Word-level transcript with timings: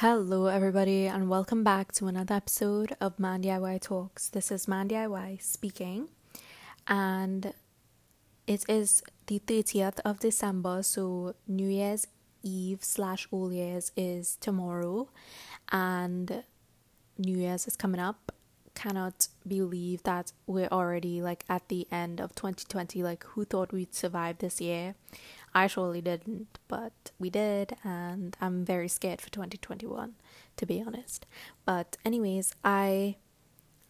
Hello, 0.00 0.46
everybody, 0.46 1.06
and 1.06 1.28
welcome 1.28 1.62
back 1.62 1.92
to 1.92 2.06
another 2.06 2.36
episode 2.36 2.96
of 3.02 3.18
Man 3.20 3.42
DIY 3.42 3.82
Talks. 3.82 4.30
This 4.30 4.50
is 4.50 4.66
Man 4.66 4.88
DIY 4.88 5.42
speaking, 5.42 6.08
and 6.88 7.52
it 8.46 8.64
is 8.66 9.02
the 9.26 9.40
30th 9.40 10.00
of 10.02 10.18
December, 10.18 10.82
so 10.82 11.34
New 11.46 11.68
Year's 11.68 12.06
Eve 12.42 12.82
slash 12.82 13.28
Old 13.30 13.52
Year's 13.52 13.92
is 13.94 14.36
tomorrow, 14.36 15.10
and 15.70 16.44
New 17.18 17.36
Year's 17.36 17.66
is 17.66 17.76
coming 17.76 18.00
up. 18.00 18.32
Cannot 18.72 19.28
believe 19.46 20.02
that 20.04 20.32
we're 20.46 20.68
already 20.68 21.20
like 21.20 21.44
at 21.50 21.68
the 21.68 21.86
end 21.92 22.22
of 22.22 22.34
2020. 22.34 23.02
Like, 23.02 23.24
who 23.24 23.44
thought 23.44 23.70
we'd 23.70 23.94
survive 23.94 24.38
this 24.38 24.62
year? 24.62 24.94
I 25.54 25.66
surely 25.66 26.00
didn't, 26.00 26.58
but 26.68 26.92
we 27.18 27.28
did, 27.30 27.76
and 27.82 28.36
I'm 28.40 28.64
very 28.64 28.88
scared 28.88 29.20
for 29.20 29.30
2021, 29.30 30.14
to 30.56 30.66
be 30.66 30.82
honest. 30.86 31.26
But, 31.64 31.96
anyways, 32.04 32.54
I 32.64 33.16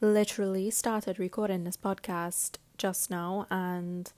literally 0.01 0.71
started 0.71 1.19
recording 1.19 1.65
this 1.65 1.77
podcast 1.77 2.57
just 2.79 3.11
now, 3.11 3.47
and 3.51 4.11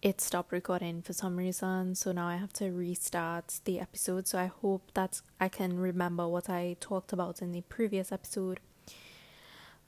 it 0.00 0.22
stopped 0.22 0.50
recording 0.50 1.02
for 1.02 1.12
some 1.12 1.36
reason, 1.36 1.94
so 1.94 2.12
now 2.12 2.28
I 2.28 2.36
have 2.36 2.54
to 2.54 2.70
restart 2.72 3.60
the 3.64 3.78
episode. 3.78 4.26
So, 4.26 4.38
I 4.38 4.46
hope 4.46 4.92
that 4.94 5.20
I 5.38 5.50
can 5.50 5.78
remember 5.78 6.26
what 6.26 6.48
I 6.48 6.76
talked 6.80 7.12
about 7.12 7.42
in 7.42 7.52
the 7.52 7.62
previous 7.62 8.10
episode. 8.10 8.60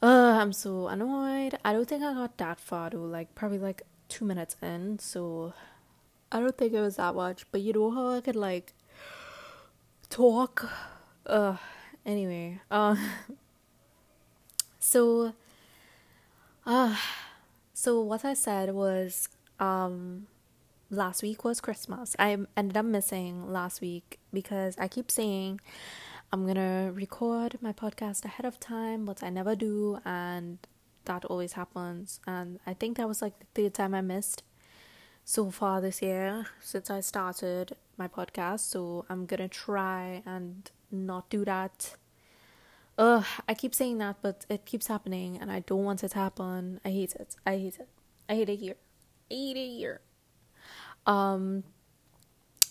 Uh, 0.03 0.39
I'm 0.41 0.53
so 0.53 0.89
annoyed. 0.89 1.59
I 1.65 1.73
don't 1.73 1.89
think 1.89 2.05
I 2.05 2.13
got 2.13 2.37
that 2.37 2.61
far 2.61 2.91
though, 2.91 2.99
like 2.99 3.35
probably 3.35 3.59
like 3.59 3.83
two 4.09 4.25
minutes 4.25 4.55
in, 4.63 4.99
so 4.99 5.55
I 6.31 6.41
don't 6.41 6.57
think 6.57 6.73
it 6.73 6.81
was 6.81 6.97
that 6.97 7.15
much, 7.15 7.47
but 7.51 7.61
you 7.61 7.73
know 7.73 7.91
how 7.91 8.11
I 8.11 8.21
could 8.21 8.37
like 8.37 8.75
talk. 10.11 10.69
Uh, 11.27 11.57
anyway, 12.05 12.61
uh, 12.71 12.97
so, 14.79 15.33
uh, 16.67 16.97
so 17.73 18.01
what 18.01 18.25
I 18.25 18.35
said 18.35 18.75
was, 18.75 19.29
um, 19.59 20.27
last 20.91 21.23
week 21.23 21.45
was 21.45 21.61
Christmas. 21.61 22.15
I 22.19 22.37
ended 22.57 22.77
up 22.77 22.85
missing 22.85 23.51
last 23.51 23.81
week 23.81 24.19
because 24.33 24.77
I 24.79 24.89
keep 24.89 25.11
saying 25.11 25.61
I'm 26.33 26.47
gonna 26.47 26.93
record 26.93 27.59
my 27.61 27.73
podcast 27.73 28.25
ahead 28.25 28.45
of 28.45 28.61
time, 28.61 29.05
but 29.05 29.23
I 29.23 29.31
never 29.31 29.55
do, 29.55 29.99
and 30.05 30.59
that 31.07 31.25
always 31.25 31.55
happens. 31.55 32.21
And 32.27 32.61
I 32.67 32.75
think 32.75 32.97
that 32.99 33.09
was 33.09 33.23
like 33.23 33.33
the 33.39 33.47
third 33.63 33.75
time 33.75 33.95
I 33.95 34.03
missed 34.03 34.43
so 35.29 35.51
far 35.51 35.83
this 35.83 36.01
year 36.01 36.47
since 36.59 36.89
I 36.89 37.01
started 37.01 37.77
my 37.99 38.09
podcast. 38.09 38.61
So 38.61 39.05
I'm 39.11 39.27
gonna 39.27 39.47
try 39.47 40.23
and 40.25 40.71
not 40.91 41.29
do 41.29 41.45
that. 41.45 41.97
Ugh, 42.97 43.27
I 43.47 43.53
keep 43.53 43.75
saying 43.75 43.99
that, 43.99 44.17
but 44.23 44.47
it 44.49 44.65
keeps 44.65 44.87
happening, 44.87 45.37
and 45.39 45.53
I 45.53 45.61
don't 45.61 45.85
want 45.85 46.03
it 46.03 46.13
to 46.13 46.19
happen. 46.19 46.81
I 46.83 46.89
hate 46.89 47.15
it. 47.15 47.37
I 47.47 47.59
hate 47.59 47.79
it. 47.79 47.89
I 48.27 48.37
hate 48.37 48.49
it 48.49 48.57
here. 48.57 48.77
I 49.31 49.35
hate 49.35 49.57
it 49.59 49.77
here. 49.77 50.01
Um, 51.07 51.65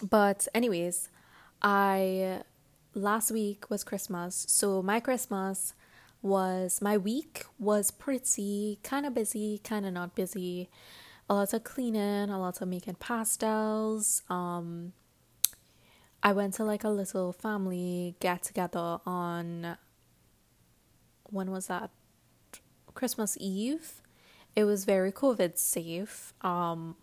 but 0.02 0.48
anyways, 0.56 1.10
I 1.62 2.42
last 2.96 3.30
week 3.30 3.70
was 3.70 3.84
Christmas, 3.84 4.48
so 4.50 4.82
my 4.82 5.00
Christmas 5.00 5.76
was 6.24 6.82
my 6.82 6.98
week 6.98 7.46
was 7.60 7.92
pretty 7.92 8.80
kind 8.82 9.06
of 9.06 9.14
busy, 9.14 9.62
kind 9.64 9.86
of 9.86 9.94
not 9.94 10.16
busy 10.16 10.72
a 11.30 11.33
lot 11.33 11.53
of 11.53 11.64
cleaning, 11.64 12.30
a 12.30 12.39
lot 12.39 12.61
of 12.61 12.67
making 12.67 12.95
pastels. 12.95 14.23
Um, 14.30 14.94
I 16.23 16.33
went 16.33 16.53
to 16.56 16.64
like 16.64 16.83
a 16.83 16.89
little 16.89 17.33
family 17.33 18.16
get 18.20 18.44
together 18.44 19.00
on 19.06 19.78
when 21.30 21.52
was 21.52 21.67
that? 21.67 21.89
Christmas 22.94 23.38
Eve. 23.39 24.02
It 24.55 24.64
was 24.64 24.86
very 24.86 25.11
COVID 25.11 25.58
safe. 25.58 26.33
Um, 26.42 26.95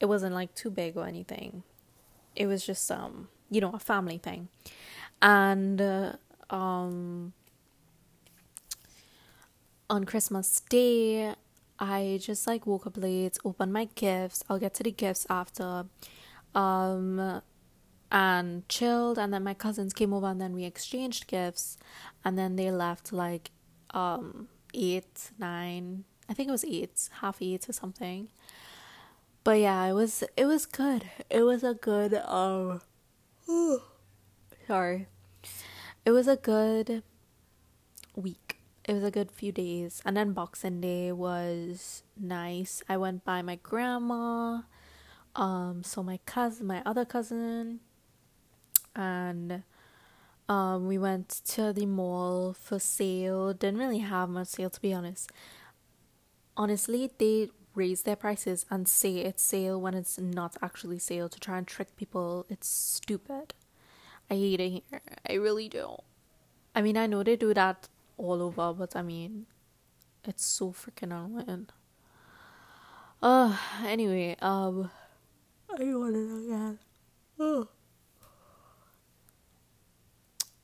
it 0.00 0.06
wasn't 0.06 0.34
like 0.34 0.54
too 0.54 0.70
big 0.70 0.96
or 0.96 1.06
anything. 1.06 1.62
It 2.36 2.46
was 2.46 2.66
just 2.66 2.90
um, 2.90 3.28
you 3.50 3.60
know, 3.60 3.70
a 3.72 3.78
family 3.78 4.18
thing, 4.18 4.48
and 5.22 5.80
uh, 5.80 6.12
um, 6.50 7.32
on 9.88 10.04
Christmas 10.04 10.60
Day, 10.68 11.34
I 11.80 12.18
just 12.20 12.46
like 12.46 12.66
woke 12.66 12.86
up 12.86 12.98
late, 12.98 13.38
opened 13.42 13.72
my 13.72 13.86
gifts. 13.94 14.44
I'll 14.48 14.58
get 14.58 14.74
to 14.74 14.82
the 14.82 14.92
gifts 14.92 15.26
after. 15.30 15.86
Um 16.54 17.40
and 18.12 18.68
chilled 18.68 19.18
and 19.18 19.32
then 19.32 19.44
my 19.44 19.54
cousins 19.54 19.92
came 19.92 20.12
over 20.12 20.26
and 20.26 20.40
then 20.40 20.52
we 20.52 20.64
exchanged 20.64 21.28
gifts 21.28 21.78
and 22.24 22.36
then 22.36 22.56
they 22.56 22.70
left 22.70 23.12
like 23.12 23.50
um 23.94 24.48
eight, 24.74 25.30
nine 25.38 26.04
I 26.28 26.34
think 26.34 26.48
it 26.48 26.52
was 26.52 26.64
eight, 26.64 27.08
half 27.20 27.38
eight 27.40 27.68
or 27.68 27.72
something. 27.72 28.28
But 29.42 29.58
yeah, 29.58 29.84
it 29.86 29.94
was 29.94 30.22
it 30.36 30.46
was 30.46 30.66
good. 30.66 31.06
It 31.30 31.42
was 31.42 31.64
a 31.64 31.74
good 31.74 32.14
um 32.14 32.82
sorry. 34.66 35.06
It 36.04 36.10
was 36.10 36.28
a 36.28 36.36
good 36.36 37.02
week 38.14 38.59
it 38.84 38.94
was 38.94 39.04
a 39.04 39.10
good 39.10 39.30
few 39.30 39.52
days. 39.52 40.02
And 40.04 40.16
then 40.16 40.32
Boxing 40.32 40.80
Day 40.80 41.12
was 41.12 42.02
nice. 42.16 42.82
I 42.88 42.96
went 42.96 43.24
by 43.24 43.42
my 43.42 43.56
grandma, 43.56 44.62
um, 45.36 45.82
so 45.84 46.02
my 46.02 46.18
cousin, 46.26 46.66
my 46.66 46.82
other 46.84 47.04
cousin, 47.04 47.80
and 48.96 49.62
um, 50.48 50.88
we 50.88 50.98
went 50.98 51.28
to 51.46 51.72
the 51.72 51.86
mall 51.86 52.54
for 52.54 52.78
sale. 52.78 53.52
Didn't 53.52 53.78
really 53.78 53.98
have 53.98 54.28
much 54.28 54.48
sale 54.48 54.70
to 54.70 54.80
be 54.80 54.92
honest. 54.92 55.30
Honestly, 56.56 57.10
they 57.18 57.50
raise 57.74 58.02
their 58.02 58.16
prices 58.16 58.66
and 58.68 58.88
say 58.88 59.18
it's 59.18 59.42
sale 59.42 59.80
when 59.80 59.94
it's 59.94 60.18
not 60.18 60.56
actually 60.60 60.98
sale 60.98 61.28
to 61.28 61.38
try 61.38 61.58
and 61.58 61.66
trick 61.66 61.94
people. 61.96 62.46
It's 62.48 62.68
stupid. 62.68 63.54
I 64.28 64.34
hate 64.34 64.60
it 64.60 64.70
here. 64.70 65.00
I 65.28 65.34
really 65.34 65.68
do. 65.68 65.96
I 66.74 66.82
mean, 66.82 66.96
I 66.96 67.06
know 67.06 67.22
they 67.22 67.36
do 67.36 67.54
that 67.54 67.88
all 68.20 68.42
over, 68.42 68.72
but 68.74 68.94
I 68.94 69.02
mean, 69.02 69.46
it's 70.24 70.44
so 70.44 70.72
freaking 70.72 71.12
annoying. 71.12 71.68
Uh, 73.22 73.56
anyway, 73.84 74.36
um, 74.40 74.90
I 75.68 75.84
want 75.94 76.14
to 76.14 76.44
again. 76.46 76.78
Oh. 77.38 77.68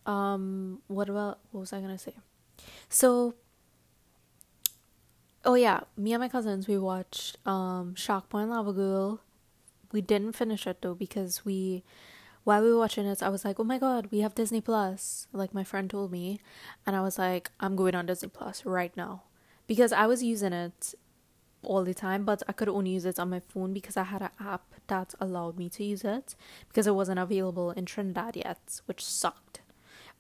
Um, 0.05 0.83
what 0.87 1.09
about, 1.09 1.41
what 1.51 1.61
was 1.61 1.73
I 1.73 1.81
gonna 1.81 1.99
say? 1.99 2.15
So, 2.89 3.35
oh 5.45 5.55
yeah, 5.55 5.81
me 5.97 6.13
and 6.13 6.21
my 6.21 6.29
cousins, 6.29 6.69
we 6.69 6.79
watched, 6.79 7.39
um, 7.47 7.95
Shark 7.95 8.29
Boy 8.29 8.41
and 8.41 8.51
Lava 8.51 8.73
Girl. 8.73 9.21
We 9.93 10.01
didn't 10.01 10.33
finish 10.33 10.67
it 10.67 10.83
though 10.83 10.95
because 10.95 11.45
we 11.45 11.83
while 12.47 12.63
we 12.63 12.71
were 12.71 12.79
watching 12.79 13.07
it, 13.07 13.25
I 13.25 13.29
was 13.29 13.45
like, 13.45 13.59
oh 13.59 13.65
my 13.65 13.77
god, 13.77 14.07
we 14.13 14.21
have 14.21 14.37
Disney 14.37 14.61
Plus. 14.61 15.27
Like 15.33 15.53
my 15.53 15.65
friend 15.65 15.91
told 15.91 16.13
me. 16.13 16.39
And 16.87 16.95
I 16.95 17.01
was 17.01 17.19
like, 17.19 17.51
I'm 17.59 17.75
going 17.75 17.97
on 17.97 18.07
Disney 18.07 18.29
Plus 18.29 18.65
right 18.65 18.97
now. 18.97 19.25
Because 19.67 19.93
I 19.93 20.07
was 20.07 20.23
using 20.23 20.53
it 20.53 20.95
all 21.65 21.83
the 21.83 21.93
time, 21.93 22.25
but 22.25 22.45
I 22.47 22.53
could 22.53 22.69
only 22.69 22.91
use 22.91 23.05
it 23.05 23.19
on 23.19 23.31
my 23.31 23.41
phone 23.41 23.73
because 23.73 23.97
I 23.97 24.05
had 24.05 24.23
an 24.23 24.31
app 24.39 24.63
that 24.87 25.13
allowed 25.21 25.59
me 25.59 25.69
to 25.71 25.83
use 25.83 26.05
it 26.05 26.37
because 26.69 26.87
it 26.87 26.95
wasn't 26.95 27.19
available 27.19 27.73
in 27.73 27.85
Trinidad 27.85 28.37
yet, 28.37 28.81
which 28.87 29.05
sucked. 29.05 29.63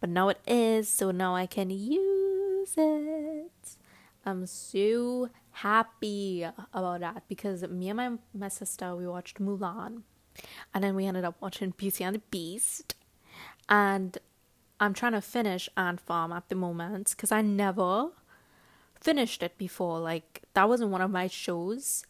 But 0.00 0.10
now 0.10 0.28
it 0.28 0.40
is, 0.48 0.88
so 0.88 1.12
now 1.12 1.36
I 1.36 1.46
can 1.46 1.70
use 1.70 2.74
it. 2.76 3.76
I'm 4.24 4.46
so 4.46 5.30
happy 5.52 6.44
about 6.74 7.00
that 7.02 7.22
because 7.28 7.62
me 7.68 7.88
and 7.88 7.96
my, 7.96 8.10
my 8.34 8.48
sister 8.48 8.96
we 8.96 9.06
watched 9.06 9.40
Mulan 9.40 10.02
and 10.74 10.82
then 10.82 10.94
we 10.94 11.06
ended 11.06 11.24
up 11.24 11.36
watching 11.40 11.70
Beauty 11.70 12.04
and 12.04 12.16
the 12.16 12.22
Beast. 12.30 12.94
And 13.68 14.18
I'm 14.78 14.94
trying 14.94 15.12
to 15.12 15.20
finish 15.20 15.68
Ant 15.76 16.00
Farm 16.00 16.32
at 16.32 16.48
the 16.48 16.54
moment 16.54 17.10
because 17.10 17.32
I 17.32 17.42
never 17.42 18.10
finished 19.00 19.42
it 19.42 19.58
before. 19.58 19.98
Like, 19.98 20.42
that 20.54 20.68
wasn't 20.68 20.90
one 20.90 21.00
of 21.00 21.10
my 21.10 21.26
shows 21.26 22.04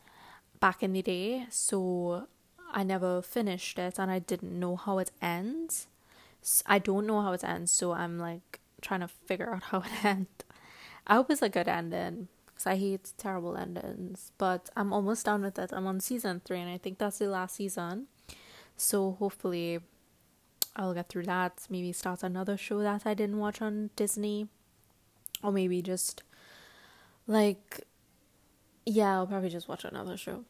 back 0.61 0.83
in 0.83 0.93
the 0.93 1.03
day. 1.03 1.47
So 1.51 2.27
I 2.73 2.83
never 2.83 3.23
finished 3.23 3.79
it 3.79 3.99
and 3.99 4.11
I 4.11 4.19
didn't 4.19 4.59
know 4.59 4.77
how 4.77 4.99
it 4.99 5.11
ends. 5.23 5.87
I 6.67 6.79
don't 6.79 7.07
know 7.07 7.23
how 7.23 7.33
it 7.33 7.45
ends. 7.45 7.73
So 7.73 7.93
I'm 7.93 8.19
like 8.19 8.61
trying 8.81 9.01
to 9.01 9.09
figure 9.09 9.55
out 9.55 9.65
how 9.65 9.79
it 9.81 10.05
ends. 10.05 10.29
I 11.07 11.15
hope 11.15 11.31
it's 11.31 11.43
a 11.43 11.49
good 11.49 11.69
ending 11.69 12.29
because 12.47 12.67
I 12.67 12.77
hate 12.77 13.13
terrible 13.19 13.57
endings. 13.57 14.33
But 14.39 14.71
I'm 14.77 14.93
almost 14.93 15.27
done 15.27 15.43
with 15.43 15.59
it. 15.59 15.71
I'm 15.73 15.87
on 15.87 16.01
season 16.01 16.41
three, 16.45 16.61
and 16.61 16.71
I 16.71 16.79
think 16.79 16.99
that's 16.99 17.19
the 17.19 17.29
last 17.29 17.57
season. 17.57 18.07
So 18.77 19.13
hopefully 19.19 19.81
I'll 20.75 20.95
get 20.95 21.09
through 21.09 21.25
that. 21.25 21.67
Maybe 21.71 21.93
start 21.93 22.23
another 22.23 22.57
show 22.57 22.81
that 22.81 23.07
I 23.07 23.15
didn't 23.15 23.39
watch 23.39 23.63
on 23.63 23.91
Disney. 23.97 24.49
Or 25.43 25.53
maybe 25.53 25.83
just 25.83 26.23
like 27.27 27.87
yeah, 28.85 29.15
I'll 29.15 29.27
probably 29.27 29.49
just 29.49 29.69
watch 29.69 29.85
another 29.85 30.17
show. 30.17 30.45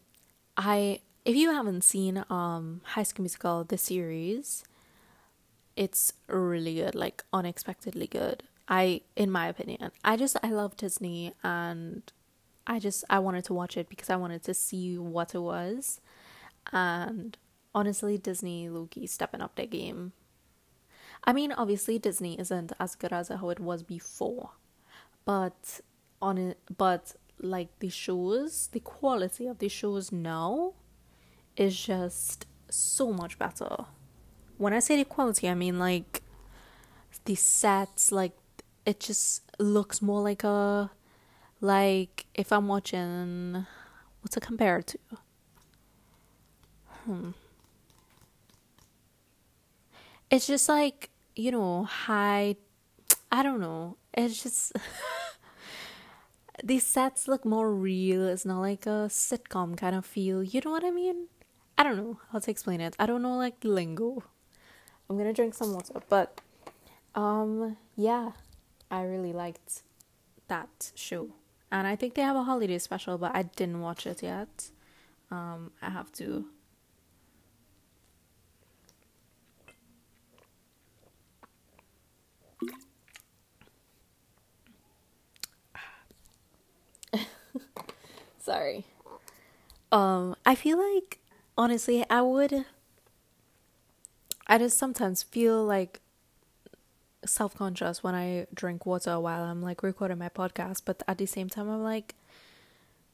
I 0.57 1.01
if 1.25 1.35
you 1.35 1.53
haven't 1.53 1.83
seen 1.83 2.25
um 2.31 2.83
High 2.85 3.03
School 3.03 3.25
Musical 3.25 3.65
the 3.65 3.79
series, 3.79 4.65
it's 5.77 6.13
really 6.29 6.77
good, 6.77 6.95
like 6.95 7.25
unexpectedly 7.33 8.07
good. 8.07 8.43
I 8.69 9.03
in 9.15 9.31
my 9.31 9.49
opinion. 9.49 9.91
I 10.05 10.17
just 10.17 10.37
I 10.43 10.51
love 10.51 10.77
Disney 10.77 11.33
and 11.43 12.03
I 12.67 12.79
just 12.79 13.05
I 13.09 13.19
wanted 13.21 13.45
to 13.45 13.55
watch 13.55 13.77
it 13.77 13.89
because 13.89 14.11
I 14.11 14.17
wanted 14.17 14.43
to 14.45 14.55
see 14.55 14.99
what 14.99 15.35
it 15.35 15.39
was. 15.39 16.01
And 16.73 17.37
honestly, 17.77 18.17
Disney 18.17 18.69
lowkey 18.69 19.07
stepping 19.09 19.43
up 19.43 19.55
their 19.55 19.67
game. 19.67 20.13
I 21.25 21.33
mean, 21.33 21.53
obviously 21.53 21.99
Disney 21.99 22.41
isn't 22.41 22.73
as 22.81 22.95
good 22.95 23.13
as 23.13 23.29
how 23.29 23.51
it 23.51 23.61
was 23.61 23.83
before. 23.83 24.51
But 25.27 25.81
on 26.23 26.39
it 26.39 26.59
but 26.79 27.15
like 27.39 27.69
the 27.81 27.91
shows, 27.91 28.69
the 28.73 28.81
quality 28.81 29.47
of 29.47 29.59
the 29.59 29.69
shows 29.69 30.11
now 30.11 30.73
is 31.57 31.79
just 31.79 32.47
so 32.71 33.13
much 33.13 33.39
better. 33.39 33.85
When 34.57 34.73
I 34.73 34.79
say 34.79 34.97
the 34.97 35.05
quality, 35.05 35.49
I 35.49 35.55
mean 35.55 35.79
like 35.79 36.23
the 37.27 37.35
sets, 37.35 38.11
like 38.11 38.33
it 38.87 39.01
just 39.01 39.43
looks 39.59 40.01
more 40.01 40.23
like 40.23 40.45
a 40.45 40.91
like 41.61 42.25
if 42.35 42.53
I'm 42.53 42.69
watching 42.69 43.67
what's 44.23 44.37
it 44.37 44.43
compared 44.43 44.87
to? 44.87 44.99
Hmm. 47.05 47.31
It's 50.31 50.47
just 50.47 50.69
like, 50.69 51.11
you 51.35 51.53
know, 51.53 51.85
high 51.85 52.57
I 53.31 53.43
don't 53.43 53.61
know. 53.61 53.97
It's 54.15 54.43
just 54.43 54.73
these 56.65 56.87
sets 56.87 57.29
look 57.29 57.45
more 57.45 57.73
real. 57.73 58.27
It's 58.27 58.47
not 58.47 58.61
like 58.61 58.87
a 58.87 59.09
sitcom 59.11 59.77
kind 59.77 59.95
of 59.97 60.07
feel. 60.07 60.43
You 60.43 60.61
know 60.65 60.71
what 60.71 60.85
I 60.85 60.91
mean? 60.91 61.27
I 61.79 61.83
don't 61.83 61.97
know 61.97 62.19
how 62.33 62.39
to 62.39 62.51
explain 62.51 62.81
it. 62.81 62.97
I 62.99 63.07
don't 63.07 63.23
know 63.23 63.37
like 63.37 63.57
lingo. 63.63 64.23
I'm 65.09 65.19
gonna 65.19 65.33
drink 65.33 65.55
some 65.55 65.75
water, 65.75 66.01
but 66.09 66.41
um, 67.15 67.77
yeah, 67.97 68.33
I 68.91 69.03
really 69.03 69.33
liked 69.33 69.83
that 70.49 70.93
show, 70.95 71.29
and 71.71 71.87
I 71.87 71.95
think 71.95 72.15
they 72.15 72.23
have 72.23 72.37
a 72.37 72.43
holiday 72.43 72.79
special, 72.79 73.19
but 73.19 73.35
I 73.35 73.43
didn't 73.43 73.81
watch 73.81 74.07
it 74.07 74.23
yet. 74.23 74.71
Um, 75.31 75.73
I 75.83 75.91
have 75.91 76.11
to. 76.13 76.47
Sorry. 88.47 88.85
Um, 89.91 90.37
I 90.47 90.55
feel 90.55 90.79
like 90.79 91.19
honestly, 91.59 92.05
I 92.09 92.23
would. 92.23 92.65
I 94.47 94.59
just 94.59 94.79
sometimes 94.79 95.25
feel 95.25 95.65
like 95.65 96.01
self 97.25 97.57
conscious 97.57 98.05
when 98.05 98.15
I 98.15 98.47
drink 98.55 98.87
water 98.87 99.19
while 99.19 99.43
I'm 99.43 99.63
like 99.63 99.83
recording 99.83 100.19
my 100.19 100.29
podcast, 100.29 100.83
but 100.85 101.03
at 101.09 101.19
the 101.19 101.27
same 101.27 101.49
time, 101.49 101.69
I'm 101.69 101.83
like, 101.83 102.15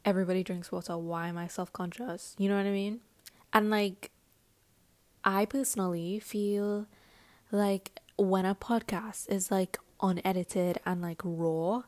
everybody 0.04 0.42
drinks 0.44 0.70
water. 0.70 0.98
Why 0.98 1.28
am 1.28 1.38
I 1.38 1.46
self 1.46 1.72
conscious? 1.72 2.36
You 2.36 2.50
know 2.50 2.58
what 2.58 2.66
I 2.66 2.70
mean? 2.70 3.00
And 3.54 3.70
like, 3.70 4.10
I 5.24 5.46
personally 5.46 6.18
feel 6.18 6.88
like 7.50 8.02
when 8.18 8.44
a 8.44 8.54
podcast 8.54 9.30
is 9.30 9.50
like 9.50 9.78
unedited 10.02 10.78
and 10.84 11.00
like 11.00 11.22
raw, 11.24 11.84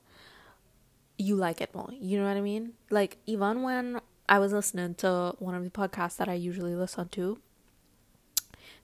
you 1.19 1.37
like 1.37 1.61
it 1.61 1.75
more. 1.75 1.91
You 1.93 2.19
know 2.19 2.27
what 2.27 2.37
I 2.37 2.41
mean? 2.41 2.73
Like, 2.91 3.19
even 3.27 3.63
when 3.63 4.01
I 4.29 4.39
was 4.39 4.53
listening 4.53 4.95
to 4.97 5.35
one 5.39 5.55
of 5.55 5.65
the 5.65 5.71
podcasts 5.71 6.17
that 6.17 6.29
I 6.29 6.35
usually 6.35 6.75
listen 6.75 7.09
to. 7.11 7.39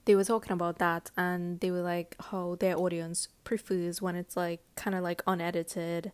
They 0.05 0.15
were 0.15 0.23
talking 0.23 0.51
about 0.51 0.79
that 0.79 1.11
and 1.15 1.59
they 1.59 1.69
were 1.71 1.81
like 1.81 2.15
how 2.31 2.55
their 2.59 2.77
audience 2.77 3.27
prefers 3.43 4.01
when 4.01 4.15
it's 4.15 4.35
like 4.35 4.61
kind 4.75 4.95
of 4.95 5.03
like 5.03 5.21
unedited 5.27 6.11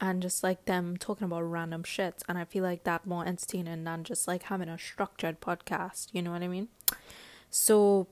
and 0.00 0.20
just 0.20 0.42
like 0.42 0.64
them 0.66 0.96
talking 0.96 1.24
about 1.24 1.42
random 1.42 1.82
shit 1.82 2.22
and 2.28 2.36
I 2.36 2.44
feel 2.44 2.62
like 2.62 2.84
that 2.84 3.06
more 3.06 3.26
entertaining 3.26 3.84
than 3.84 4.04
just 4.04 4.28
like 4.28 4.44
having 4.44 4.68
a 4.68 4.78
structured 4.78 5.40
podcast, 5.40 6.08
you 6.12 6.20
know 6.20 6.32
what 6.32 6.42
I 6.42 6.48
mean? 6.48 6.68
So 7.48 8.08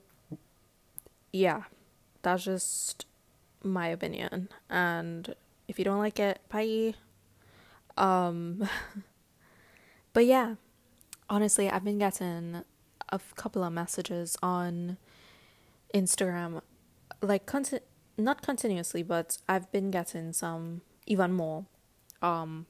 yeah, 1.32 1.64
that's 2.22 2.44
just 2.44 3.04
my 3.62 3.88
opinion 3.88 4.48
and 4.70 5.34
if 5.68 5.78
you 5.78 5.84
don't 5.84 5.98
like 5.98 6.18
it, 6.18 6.40
bye. 6.48 6.94
Um 7.96 8.68
But 10.12 10.26
yeah, 10.26 10.56
honestly, 11.28 11.70
I've 11.70 11.84
been 11.84 11.98
getting 11.98 12.64
a 13.10 13.20
couple 13.36 13.62
of 13.62 13.72
messages 13.72 14.36
on 14.42 14.96
Instagram, 15.94 16.62
like 17.22 17.46
conti- 17.46 17.80
not 18.18 18.42
continuously, 18.42 19.02
but 19.02 19.38
I've 19.48 19.70
been 19.72 19.90
getting 19.90 20.32
some 20.32 20.82
even 21.06 21.32
more 21.32 21.66
um 22.22 22.66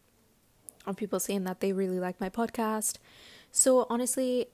of 0.87 0.96
people 0.96 1.20
saying 1.20 1.44
that 1.44 1.61
they 1.61 1.72
really 1.72 2.00
like 2.00 2.20
my 2.20 2.31
podcast. 2.31 2.99
So 3.52 3.87
honestly, 3.90 4.46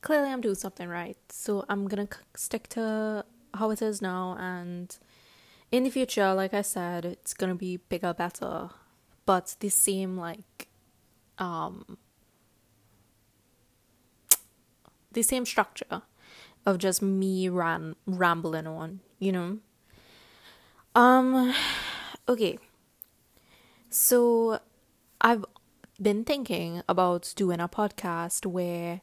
clearly 0.00 0.30
I'm 0.30 0.40
doing 0.40 0.54
something 0.54 0.88
right. 0.88 1.16
So 1.30 1.64
I'm 1.68 1.86
gonna 1.88 2.08
stick 2.34 2.68
to 2.70 3.24
how 3.54 3.70
it 3.70 3.82
is 3.82 4.00
now, 4.00 4.36
and 4.38 4.96
in 5.72 5.84
the 5.84 5.90
future, 5.90 6.32
like 6.34 6.54
I 6.54 6.62
said, 6.62 7.04
it's 7.04 7.34
gonna 7.34 7.54
be 7.56 7.76
bigger, 7.78 8.14
better, 8.14 8.70
but 9.30 9.54
the 9.60 9.68
same 9.68 10.16
like 10.16 10.66
um 11.38 11.96
the 15.12 15.22
same 15.22 15.46
structure 15.46 16.02
of 16.66 16.78
just 16.78 17.00
me 17.00 17.48
ran 17.48 17.94
rambling 18.06 18.66
on, 18.66 18.98
you 19.20 19.30
know. 19.30 19.58
Um 20.96 21.54
okay. 22.28 22.58
So 23.88 24.58
I've 25.20 25.44
been 26.02 26.24
thinking 26.24 26.82
about 26.88 27.32
doing 27.36 27.60
a 27.60 27.68
podcast 27.68 28.46
where 28.46 29.00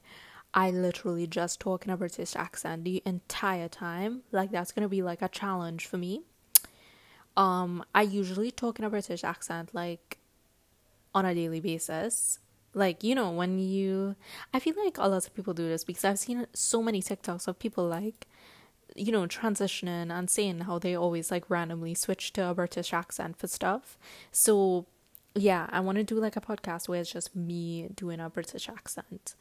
I 0.54 0.72
literally 0.72 1.26
just 1.26 1.62
talk 1.62 1.86
in 1.86 1.90
a 1.90 1.96
British 1.96 2.36
accent 2.36 2.84
the 2.84 3.02
entire 3.06 3.70
time. 3.70 4.24
Like 4.34 4.52
that's 4.52 4.74
gonna 4.74 4.90
be 4.90 5.02
like 5.02 5.22
a 5.22 5.30
challenge 5.30 5.86
for 5.86 5.98
me. 5.98 6.24
Um, 7.38 7.86
I 7.95 8.01
usually 8.01 8.51
talk 8.51 8.80
in 8.80 8.86
a 8.86 8.89
British 8.89 9.24
accent 9.24 9.74
like 9.74 10.18
on 11.13 11.25
a 11.25 11.34
daily 11.34 11.60
basis. 11.60 12.39
Like 12.74 13.04
you 13.04 13.16
know 13.16 13.31
when 13.31 13.57
you 13.57 14.16
i 14.54 14.60
feel 14.60 14.75
like 14.84 15.00
a 15.00 15.07
lot 15.07 15.25
of 15.25 15.34
people 15.34 15.56
do 15.56 15.68
this 15.68 15.84
because 15.84 16.06
i've 16.06 16.19
seen 16.19 16.45
so 16.54 16.84
many 16.84 17.01
tiktoks 17.01 17.48
of 17.48 17.57
people 17.57 17.88
like 17.88 18.28
you 18.95 19.12
know 19.12 19.25
transitioning 19.25 20.12
and 20.12 20.30
saying 20.30 20.60
how 20.60 20.78
they 20.78 20.94
always 20.94 21.31
like 21.31 21.50
randomly 21.50 21.95
switch 21.95 22.34
to 22.34 22.48
a 22.48 22.54
british 22.54 22.94
accent 22.94 23.35
for 23.38 23.47
stuff. 23.47 23.97
So 24.31 24.85
yeah 25.33 25.68
i 25.71 25.80
want 25.80 25.97
to 25.97 26.04
do 26.04 26.19
like 26.19 26.35
a 26.35 26.42
podcast 26.42 26.88
where 26.88 27.02
it's 27.02 27.12
just 27.12 27.35
me 27.35 27.90
doing 27.95 28.19
a 28.19 28.30
british 28.30 28.69
accent. 28.69 29.33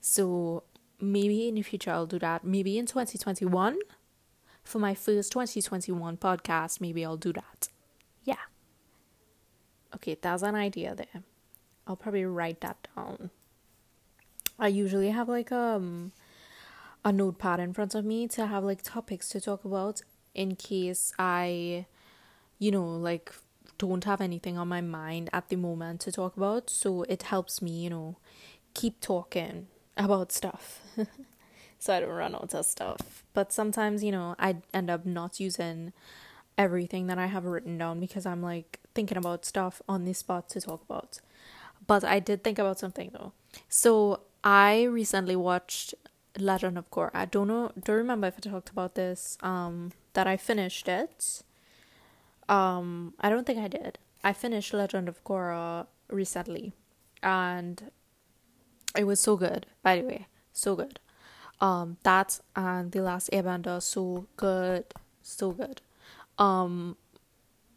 So 0.00 0.62
maybe 1.00 1.48
in 1.48 1.56
the 1.56 1.62
future 1.62 1.90
i'll 1.90 2.06
do 2.06 2.20
that. 2.20 2.44
Maybe 2.44 2.78
in 2.78 2.86
2021 2.86 3.78
for 4.64 4.78
my 4.78 4.94
first 4.94 5.30
2021 5.32 6.16
podcast 6.16 6.80
maybe 6.80 7.04
i'll 7.04 7.16
do 7.16 7.32
that. 7.32 7.68
Yeah. 8.24 8.36
Okay 9.94 10.16
that's 10.20 10.42
an 10.42 10.54
idea 10.54 10.94
there. 10.94 11.22
I'll 11.86 11.96
probably 11.96 12.24
write 12.24 12.60
that 12.62 12.88
down. 12.96 13.30
I 14.58 14.68
usually 14.68 15.10
have 15.10 15.28
like 15.28 15.52
um 15.52 16.12
a 17.04 17.12
notepad 17.12 17.60
in 17.60 17.74
front 17.74 17.94
of 17.94 18.04
me 18.04 18.26
to 18.28 18.46
have 18.46 18.64
like 18.64 18.82
topics 18.82 19.28
to 19.30 19.40
talk 19.40 19.64
about 19.64 20.00
in 20.34 20.56
case 20.56 21.12
I 21.18 21.86
you 22.58 22.70
know 22.70 22.86
like 22.86 23.32
don't 23.76 24.04
have 24.04 24.20
anything 24.20 24.56
on 24.56 24.68
my 24.68 24.80
mind 24.80 25.28
at 25.32 25.48
the 25.48 25.56
moment 25.56 26.00
to 26.02 26.12
talk 26.12 26.36
about. 26.36 26.70
So 26.70 27.02
it 27.02 27.24
helps 27.24 27.60
me 27.60 27.84
you 27.84 27.90
know 27.90 28.16
keep 28.72 29.00
talking 29.00 29.68
about 29.96 30.32
stuff 30.32 30.80
so 31.84 31.94
I 31.94 32.00
don't 32.00 32.10
run 32.10 32.34
out 32.34 32.54
of 32.54 32.64
stuff 32.64 33.24
but 33.32 33.52
sometimes 33.52 34.02
you 34.02 34.12
know 34.12 34.34
I 34.38 34.56
end 34.72 34.90
up 34.90 35.04
not 35.04 35.40
using 35.40 35.92
everything 36.56 37.08
that 37.08 37.18
I 37.18 37.26
have 37.26 37.44
written 37.44 37.78
down 37.78 38.00
because 38.00 38.24
I'm 38.26 38.42
like 38.42 38.80
thinking 38.94 39.18
about 39.18 39.44
stuff 39.44 39.82
on 39.88 40.04
the 40.04 40.12
spot 40.12 40.48
to 40.50 40.60
talk 40.60 40.82
about 40.88 41.20
but 41.86 42.04
I 42.04 42.18
did 42.18 42.42
think 42.42 42.58
about 42.58 42.78
something 42.78 43.10
though. 43.12 43.32
So 43.68 44.20
I 44.42 44.84
recently 44.84 45.36
watched 45.36 45.94
Legend 46.38 46.78
of 46.78 46.90
Korra. 46.90 47.10
I 47.14 47.24
don't 47.26 47.48
know, 47.48 47.72
don't 47.82 47.96
remember 47.96 48.26
if 48.26 48.34
I 48.38 48.50
talked 48.50 48.70
about 48.70 48.94
this. 48.94 49.38
Um, 49.40 49.92
that 50.14 50.26
I 50.26 50.36
finished 50.36 50.88
it. 50.88 51.42
Um, 52.48 53.14
I 53.20 53.30
don't 53.30 53.46
think 53.46 53.58
I 53.58 53.68
did. 53.68 53.98
I 54.22 54.32
finished 54.32 54.72
Legend 54.72 55.08
of 55.08 55.22
Korra 55.24 55.86
recently, 56.08 56.72
and 57.22 57.90
it 58.96 59.04
was 59.04 59.18
so 59.20 59.36
good. 59.36 59.66
By 59.82 60.00
the 60.00 60.06
way, 60.06 60.26
so 60.52 60.76
good. 60.76 61.00
Um, 61.60 61.96
that 62.02 62.40
and 62.56 62.92
the 62.92 63.00
Last 63.00 63.30
Airbender, 63.32 63.80
so 63.80 64.26
good, 64.36 64.84
so 65.22 65.52
good. 65.52 65.80
Um, 66.38 66.96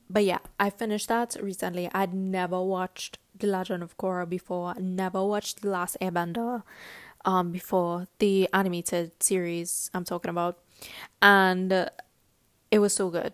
but 0.10 0.26
yeah, 0.26 0.40
I 0.60 0.70
finished 0.70 1.08
that 1.10 1.36
recently. 1.42 1.90
I'd 1.94 2.14
never 2.14 2.62
watched 2.62 3.20
The 3.38 3.48
Legend 3.48 3.84
of 3.84 3.98
Korra 3.98 4.28
before. 4.28 4.74
I 4.76 4.80
never 4.80 5.24
watched 5.24 5.62
The 5.62 5.70
Last 5.70 5.98
Airbender 6.02 6.64
um 7.26 7.52
before 7.52 8.08
the 8.20 8.48
animated 8.54 9.12
series 9.22 9.90
I'm 9.94 10.06
talking 10.06 10.30
about. 10.30 10.60
And 11.22 11.90
it 12.72 12.80
was 12.80 12.94
so 12.94 13.10
good. 13.10 13.34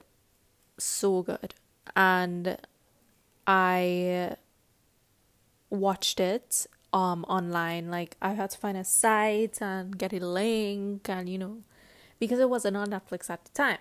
So 0.78 1.22
good. 1.22 1.54
And 1.96 2.58
I 3.46 4.36
watched 5.70 6.20
it 6.20 6.68
um 6.94 7.26
online 7.28 7.90
like 7.90 8.16
I 8.22 8.34
had 8.34 8.52
to 8.52 8.58
find 8.58 8.78
a 8.78 8.84
site 8.84 9.62
and 9.62 9.98
get 9.98 10.14
a 10.14 10.20
link 10.20 11.10
and 11.10 11.28
you 11.28 11.40
know 11.40 11.58
because 12.20 12.40
it 12.40 12.50
wasn't 12.50 12.78
on 12.78 12.88
Netflix 12.88 13.30
at 13.30 13.44
the 13.44 13.52
time. 13.52 13.80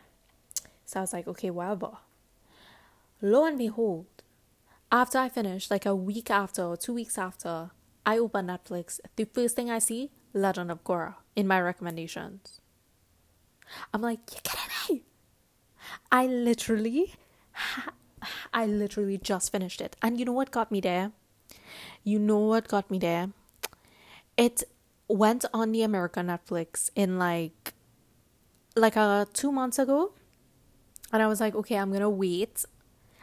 So 0.84 0.98
I 0.98 1.02
was 1.02 1.12
like, 1.12 1.28
okay, 1.28 1.48
whatever. 1.48 1.92
Lo 3.20 3.44
and 3.44 3.56
behold, 3.56 4.06
after 4.90 5.16
I 5.18 5.28
finished, 5.28 5.70
like 5.70 5.86
a 5.86 5.94
week 5.94 6.28
after 6.28 6.62
or 6.62 6.76
two 6.76 6.92
weeks 6.92 7.16
after, 7.16 7.70
I 8.04 8.18
open 8.18 8.48
Netflix. 8.48 8.98
The 9.14 9.26
first 9.26 9.54
thing 9.54 9.70
I 9.70 9.78
see, 9.78 10.10
Legend 10.34 10.72
of 10.72 10.82
Korra 10.82 11.14
in 11.36 11.46
my 11.46 11.60
recommendations. 11.60 12.60
I'm 13.94 14.02
like, 14.02 14.18
you 14.32 14.40
kidding 14.42 14.98
me? 14.98 15.04
I 16.10 16.26
literally, 16.26 17.14
I 18.52 18.66
literally 18.66 19.18
just 19.18 19.52
finished 19.52 19.80
it. 19.80 19.94
And 20.02 20.18
you 20.18 20.24
know 20.24 20.32
what 20.32 20.50
got 20.50 20.72
me 20.72 20.80
there? 20.80 21.12
You 22.04 22.18
know 22.18 22.38
what 22.38 22.68
got 22.68 22.90
me 22.90 22.98
there? 22.98 23.30
It 24.36 24.64
went 25.08 25.44
on 25.52 25.72
the 25.72 25.82
American 25.82 26.26
Netflix 26.26 26.90
in 26.94 27.18
like, 27.18 27.74
like 28.74 28.96
uh, 28.96 29.26
two 29.32 29.52
months 29.52 29.78
ago. 29.78 30.12
And 31.12 31.22
I 31.22 31.26
was 31.26 31.40
like, 31.40 31.54
okay, 31.54 31.76
I'm 31.76 31.92
gonna 31.92 32.10
wait. 32.10 32.64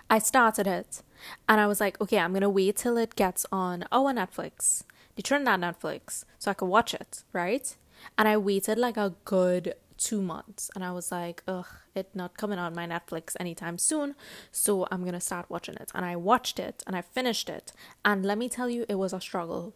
I 0.09 0.19
started 0.19 0.67
it 0.67 1.01
and 1.47 1.59
I 1.59 1.67
was 1.67 1.79
like, 1.79 1.99
okay, 2.01 2.19
I'm 2.19 2.33
gonna 2.33 2.49
wait 2.49 2.77
till 2.77 2.97
it 2.97 3.15
gets 3.15 3.45
on 3.51 3.85
our 3.91 4.13
Netflix, 4.13 4.83
the 5.15 5.21
Trinidad 5.21 5.61
Netflix, 5.61 6.23
so 6.37 6.51
I 6.51 6.53
could 6.53 6.67
watch 6.67 6.93
it, 6.93 7.23
right? 7.33 7.75
And 8.17 8.27
I 8.27 8.37
waited 8.37 8.77
like 8.77 8.97
a 8.97 9.13
good 9.25 9.73
two 9.99 10.21
months 10.21 10.71
and 10.73 10.83
I 10.83 10.91
was 10.91 11.11
like, 11.11 11.43
ugh, 11.47 11.67
it 11.93 12.09
not 12.15 12.37
coming 12.37 12.57
on 12.57 12.73
my 12.73 12.87
Netflix 12.87 13.35
anytime 13.39 13.77
soon. 13.77 14.15
So 14.51 14.87
I'm 14.89 15.03
gonna 15.03 15.19
start 15.19 15.49
watching 15.49 15.75
it. 15.75 15.91
And 15.93 16.05
I 16.05 16.15
watched 16.15 16.57
it 16.57 16.81
and 16.87 16.95
I 16.95 17.01
finished 17.01 17.49
it. 17.49 17.73
And 18.03 18.25
let 18.25 18.37
me 18.37 18.49
tell 18.49 18.69
you, 18.69 18.85
it 18.87 18.95
was 18.95 19.13
a 19.13 19.21
struggle. 19.21 19.75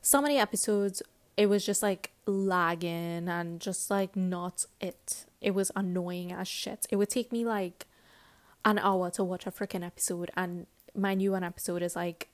So 0.00 0.22
many 0.22 0.38
episodes, 0.38 1.02
it 1.36 1.46
was 1.46 1.66
just 1.66 1.82
like 1.82 2.12
lagging 2.26 3.28
and 3.28 3.60
just 3.60 3.90
like 3.90 4.16
not 4.16 4.64
it. 4.80 5.26
It 5.40 5.54
was 5.54 5.70
annoying 5.74 6.32
as 6.32 6.48
shit. 6.48 6.86
It 6.90 6.96
would 6.96 7.10
take 7.10 7.32
me 7.32 7.44
like 7.44 7.86
an 8.64 8.78
hour 8.78 9.10
to 9.10 9.24
watch 9.24 9.46
a 9.46 9.50
freaking 9.50 9.84
episode 9.84 10.30
and 10.36 10.66
my 10.94 11.14
new 11.14 11.32
one 11.32 11.44
episode 11.44 11.82
is 11.82 11.96
like 11.96 12.28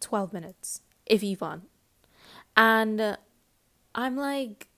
12 0.00 0.32
minutes, 0.32 0.80
if 1.06 1.22
even. 1.22 1.62
And 2.56 3.16
I'm 3.94 4.16
like, 4.16 4.68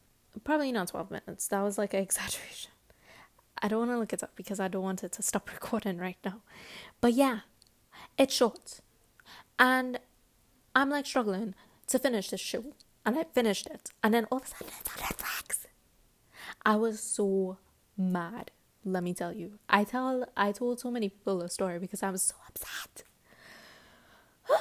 probably 0.42 0.72
not 0.72 0.88
12 0.88 1.10
minutes. 1.10 1.48
That 1.48 1.62
was 1.62 1.78
like 1.78 1.94
an 1.94 2.00
exaggeration. 2.08 2.70
I 3.62 3.68
don't 3.68 3.80
want 3.80 3.92
to 3.92 3.98
look 3.98 4.12
it 4.12 4.22
up 4.22 4.32
because 4.36 4.60
I 4.60 4.68
don't 4.68 4.82
want 4.82 5.04
it 5.04 5.12
to 5.12 5.22
stop 5.22 5.50
recording 5.52 5.98
right 5.98 6.18
now. 6.24 6.42
But 7.00 7.14
yeah, 7.14 7.40
it's 8.18 8.34
short. 8.34 8.80
And 9.58 10.00
I'm 10.74 10.90
like 10.90 11.06
struggling 11.06 11.54
to 11.86 11.98
finish 11.98 12.30
this 12.30 12.40
show. 12.40 12.74
And 13.06 13.18
I 13.18 13.24
finished 13.24 13.66
it. 13.66 13.90
And 14.02 14.14
then 14.14 14.26
all 14.30 14.38
of 14.38 14.44
a 14.44 14.48
sudden 14.48 14.72
it's 14.80 14.90
on 14.90 15.02
Netflix. 15.02 15.66
I 16.64 16.76
was 16.76 17.00
so 17.00 17.58
mad, 17.96 18.50
let 18.84 19.02
me 19.02 19.14
tell 19.14 19.32
you. 19.32 19.58
I 19.68 19.84
tell 19.84 20.26
I 20.36 20.52
told 20.52 20.80
so 20.80 20.90
many 20.90 21.08
people 21.08 21.38
the 21.38 21.48
story 21.48 21.78
because 21.78 22.02
I 22.02 22.10
was 22.10 22.22
so 22.22 22.34
upset. 22.48 23.04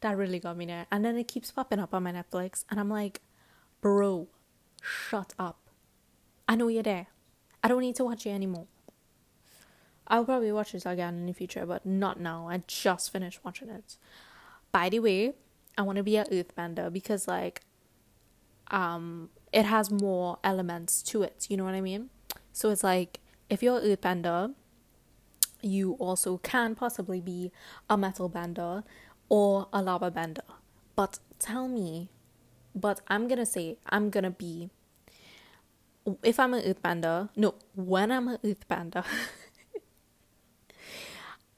that 0.00 0.16
really 0.16 0.38
got 0.38 0.56
me 0.56 0.66
there. 0.66 0.86
And 0.90 1.04
then 1.04 1.16
it 1.16 1.28
keeps 1.28 1.50
popping 1.50 1.80
up 1.80 1.94
on 1.94 2.02
my 2.02 2.12
Netflix, 2.12 2.64
and 2.70 2.78
I'm 2.78 2.88
like, 2.88 3.20
bro, 3.80 4.28
shut 4.82 5.34
up. 5.38 5.58
I 6.46 6.56
know 6.56 6.68
you're 6.68 6.82
there. 6.82 7.08
I 7.62 7.68
don't 7.68 7.80
need 7.80 7.96
to 7.96 8.04
watch 8.04 8.26
it 8.26 8.30
anymore. 8.30 8.66
I'll 10.06 10.24
probably 10.24 10.52
watch 10.52 10.72
this 10.72 10.86
again 10.86 11.14
in 11.14 11.26
the 11.26 11.34
future, 11.34 11.66
but 11.66 11.84
not 11.84 12.18
now. 12.18 12.48
I 12.48 12.62
just 12.66 13.12
finished 13.12 13.44
watching 13.44 13.68
it. 13.68 13.96
By 14.72 14.88
the 14.88 15.00
way, 15.00 15.34
I 15.76 15.82
want 15.82 15.96
to 15.96 16.02
be 16.02 16.16
an 16.16 16.26
earthbender 16.26 16.92
because 16.92 17.28
like 17.28 17.60
um 18.70 19.30
it 19.52 19.64
has 19.64 19.90
more 19.90 20.38
elements 20.42 21.02
to 21.02 21.22
it, 21.22 21.46
you 21.48 21.56
know 21.56 21.64
what 21.64 21.74
I 21.74 21.80
mean? 21.80 22.10
So 22.52 22.70
it's 22.70 22.84
like 22.84 23.20
if 23.48 23.62
you're 23.62 23.78
an 23.78 23.84
earthbender, 23.84 24.54
you 25.62 25.92
also 25.94 26.38
can 26.38 26.74
possibly 26.74 27.20
be 27.20 27.52
a 27.88 27.96
metal 27.96 28.28
bender 28.28 28.84
or 29.28 29.68
a 29.72 29.82
lava 29.82 30.10
bender. 30.10 30.42
But 30.96 31.18
tell 31.38 31.68
me, 31.68 32.10
but 32.80 33.00
I'm 33.08 33.28
gonna 33.28 33.46
say 33.46 33.78
I'm 33.88 34.10
gonna 34.10 34.30
be 34.30 34.70
if 36.22 36.40
I'm 36.40 36.54
an 36.54 36.62
earthbender, 36.62 37.28
no, 37.36 37.54
when 37.74 38.10
I'm 38.10 38.28
an 38.28 38.38
earthbender, 38.38 39.04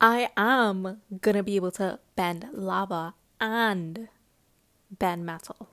I 0.00 0.30
am 0.36 1.00
gonna 1.20 1.42
be 1.42 1.56
able 1.56 1.70
to 1.72 1.98
bend 2.16 2.48
lava 2.52 3.14
and 3.40 4.08
bend 4.90 5.26
metal. 5.26 5.68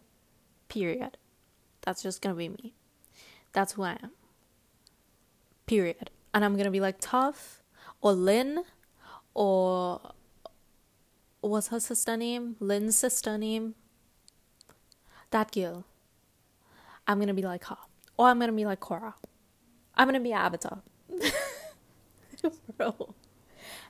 Period. 0.69 1.17
That's 1.81 2.03
just 2.03 2.21
gonna 2.21 2.35
be 2.35 2.49
me. 2.49 2.73
That's 3.53 3.73
who 3.73 3.83
I 3.83 3.97
am. 4.03 4.11
Period. 5.65 6.09
And 6.33 6.43
I'm 6.43 6.57
gonna 6.57 6.71
be 6.71 6.81
like 6.81 6.99
Toph 6.99 7.61
or 8.01 8.13
Lin 8.13 8.63
or 9.33 10.01
what's 11.41 11.69
her 11.69 11.79
sister 11.79 12.17
name? 12.17 12.57
Lin's 12.59 12.97
sister 12.97 13.37
name? 13.37 13.75
That 15.31 15.51
girl. 15.51 15.85
I'm 17.07 17.19
gonna 17.19 17.33
be 17.33 17.43
like 17.43 17.63
her. 17.65 17.77
Or 18.17 18.27
I'm 18.27 18.39
gonna 18.39 18.51
be 18.51 18.65
like 18.65 18.79
Korra. 18.79 19.13
I'm 19.95 20.07
gonna 20.07 20.19
be 20.19 20.33
Avatar. 20.33 20.79
Bro. 22.77 23.15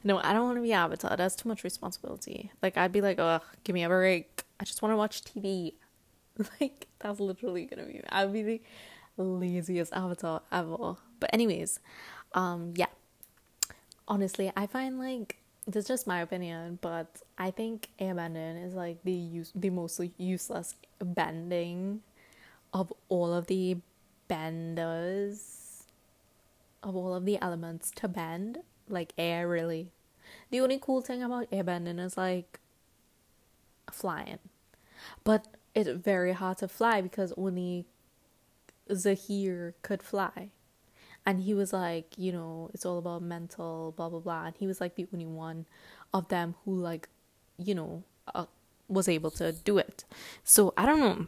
No, 0.04 0.20
I 0.20 0.34
don't 0.34 0.44
want 0.46 0.58
to 0.58 0.62
be 0.62 0.74
Avatar. 0.74 1.18
That's 1.18 1.36
too 1.36 1.50
much 1.50 1.64
responsibility. 1.64 2.52
Like, 2.62 2.78
I'd 2.78 2.92
be 2.92 3.02
like, 3.02 3.20
ugh, 3.20 3.44
give 3.64 3.74
me 3.74 3.84
a 3.84 3.90
break. 3.90 4.44
I 4.60 4.64
just 4.64 4.82
want 4.82 4.94
to 4.94 4.98
watch 4.98 5.24
TV. 5.24 5.74
Like, 6.62 6.86
that's 7.00 7.20
literally 7.20 7.66
gonna 7.66 7.88
be. 7.88 8.00
I'd 8.10 8.32
be 8.32 8.44
the 8.44 9.24
laziest 9.24 9.92
Avatar 9.92 10.44
ever. 10.52 10.98
But 11.20 11.32
anyways, 11.34 11.80
um, 12.34 12.74
yeah 12.76 12.86
honestly, 14.08 14.52
I 14.56 14.68
find 14.68 15.00
like 15.00 15.38
this 15.68 15.84
is 15.84 15.88
just 15.88 16.08
my 16.08 16.22
opinion, 16.22 16.80
but 16.82 17.22
I 17.38 17.52
think 17.52 17.90
airbending 18.00 18.66
is 18.66 18.74
like 18.74 19.04
the 19.04 19.12
use 19.12 19.52
the 19.54 19.70
most 19.70 20.00
useless 20.18 20.76
bending 21.00 22.02
of 22.74 22.94
all 23.10 23.34
of 23.34 23.48
the 23.48 23.78
benders 24.28 25.84
of 26.84 26.96
all 26.96 27.14
of 27.14 27.26
the 27.26 27.40
elements 27.42 27.92
to 27.92 28.08
bend, 28.08 28.60
like 28.88 29.14
air 29.18 29.48
really. 29.48 29.92
The 30.52 30.62
only 30.62 30.80
cool 30.82 31.02
thing 31.02 31.22
about 31.22 31.52
airbending 31.52 32.00
is 32.00 32.16
like 32.16 32.60
flying. 33.92 34.40
But 35.24 35.48
it's 35.76 35.90
very 35.90 36.34
hard 36.34 36.60
to 36.60 36.68
fly 36.68 37.02
because 37.02 37.34
only 37.38 37.86
Zahir 38.94 39.76
could 39.82 40.02
fly 40.02 40.50
and 41.28 41.42
he 41.44 41.54
was 41.54 41.74
like 41.74 42.18
you 42.18 42.32
know 42.32 42.72
it's 42.74 42.86
all 42.86 42.98
about 42.98 43.22
mental 43.22 43.94
blah 43.96 44.10
blah 44.10 44.20
blah. 44.20 44.46
And 44.46 44.56
he 44.58 44.66
was 44.66 44.80
like 44.80 44.96
the 44.96 45.06
only 45.14 45.26
one 45.26 45.68
of 46.14 46.30
them 46.30 46.56
who 46.64 46.74
like 46.80 47.10
you 47.58 47.76
know 47.76 48.04
uh, 48.34 48.46
was 48.88 49.10
able 49.10 49.30
to 49.32 49.52
do 49.52 49.78
it. 49.78 50.06
So 50.44 50.74
i 50.78 50.86
don't 50.86 51.00
know. 51.00 51.28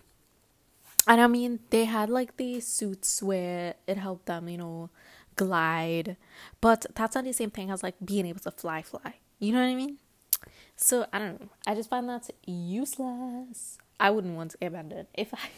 And 1.05 1.19
i 1.21 1.27
mean 1.27 1.59
they 1.69 1.83
had 1.83 2.09
like 2.09 2.37
these 2.37 2.65
suits 2.65 3.21
where 3.21 3.75
it 3.85 3.97
helped 3.97 4.25
them 4.25 4.47
you 4.47 4.57
know 4.57 4.89
glide. 5.35 6.15
But 6.61 6.85
that's 6.95 7.15
not 7.15 7.25
the 7.25 7.33
same 7.33 7.51
thing 7.51 7.69
as 7.69 7.83
like 7.83 7.95
being 8.03 8.25
able 8.25 8.39
to 8.39 8.51
fly 8.51 8.81
fly. 8.81 9.15
You 9.37 9.51
know 9.51 9.59
what 9.59 9.67
i 9.67 9.75
mean? 9.75 9.97
So 10.77 11.07
i 11.11 11.19
don't 11.19 11.41
know. 11.41 11.49
I 11.67 11.75
just 11.75 11.89
find 11.89 12.07
that 12.07 12.29
useless. 12.47 13.77
I 13.99 14.11
wouldn't 14.11 14.35
want 14.35 14.51
to 14.51 14.65
abandon 14.65 15.07
if 15.13 15.33
i 15.33 15.49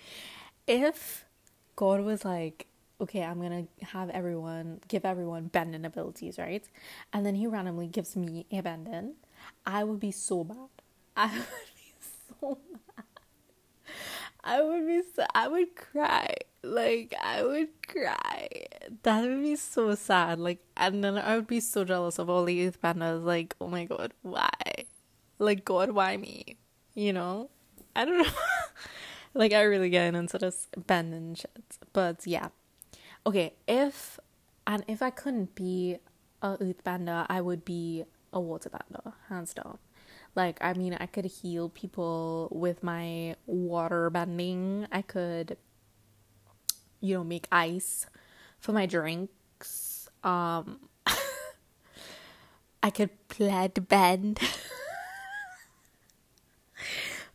if 0.66 1.26
god 1.76 2.00
was 2.00 2.24
like 2.24 2.66
okay, 3.00 3.22
I'm 3.22 3.40
gonna 3.40 3.66
have 3.82 4.10
everyone 4.10 4.80
give 4.88 5.04
everyone 5.04 5.48
bending 5.48 5.84
abilities, 5.84 6.38
right? 6.38 6.64
And 7.12 7.24
then 7.26 7.34
he 7.34 7.46
randomly 7.46 7.86
gives 7.86 8.16
me 8.16 8.46
a 8.50 8.60
bending, 8.60 9.14
I 9.66 9.84
would 9.84 10.00
be 10.00 10.10
so 10.10 10.44
bad. 10.44 10.68
I 11.16 11.28
would 11.28 11.46
be 11.76 11.94
so 12.40 12.58
mad. 12.72 13.04
I 14.42 14.62
would 14.62 14.86
be 14.86 15.02
so 15.14 15.26
I 15.34 15.48
would 15.48 15.74
cry. 15.76 16.34
Like 16.62 17.14
I 17.22 17.42
would 17.42 17.68
cry. 17.86 18.48
That 19.02 19.22
would 19.22 19.42
be 19.42 19.56
so 19.56 19.94
sad. 19.94 20.38
Like 20.38 20.60
and 20.76 21.02
then 21.02 21.18
I 21.18 21.36
would 21.36 21.46
be 21.46 21.60
so 21.60 21.84
jealous 21.84 22.18
of 22.18 22.30
all 22.30 22.44
the 22.44 22.54
youth 22.54 22.80
benders. 22.80 23.22
Like, 23.22 23.54
oh 23.60 23.68
my 23.68 23.84
god, 23.84 24.12
why? 24.22 24.50
Like 25.38 25.64
God, 25.64 25.90
why 25.90 26.16
me? 26.16 26.56
You 26.94 27.12
know? 27.12 27.50
I 27.96 28.04
don't 28.04 28.18
know. 28.26 28.32
like 29.34 29.52
I 29.52 29.62
really 29.62 29.90
get 29.90 30.14
into 30.14 30.38
this 30.38 30.68
bending 30.86 31.34
shit. 31.34 31.78
But 31.92 32.26
yeah 32.26 32.48
okay, 33.26 33.54
if 33.66 34.18
and 34.66 34.84
if 34.88 35.02
I 35.02 35.10
couldn't 35.10 35.54
be 35.54 35.98
a 36.42 36.56
earthbender, 36.58 37.26
I 37.28 37.40
would 37.40 37.64
be 37.64 38.04
a 38.32 38.38
waterbender, 38.38 39.12
hands 39.28 39.54
down. 39.54 39.78
Like, 40.34 40.58
I 40.60 40.72
mean, 40.72 40.94
I 40.94 41.06
could 41.06 41.26
heal 41.26 41.68
people 41.68 42.48
with 42.50 42.82
my 42.82 43.36
water 43.46 44.10
bending. 44.10 44.86
I 44.90 45.02
could, 45.02 45.56
you 47.00 47.14
know, 47.14 47.24
make 47.24 47.46
ice 47.52 48.06
for 48.58 48.72
my 48.72 48.86
drinks. 48.86 50.08
um 50.22 50.80
I 52.82 52.90
could 52.90 53.10
blood 53.28 53.88
bend. 53.88 54.40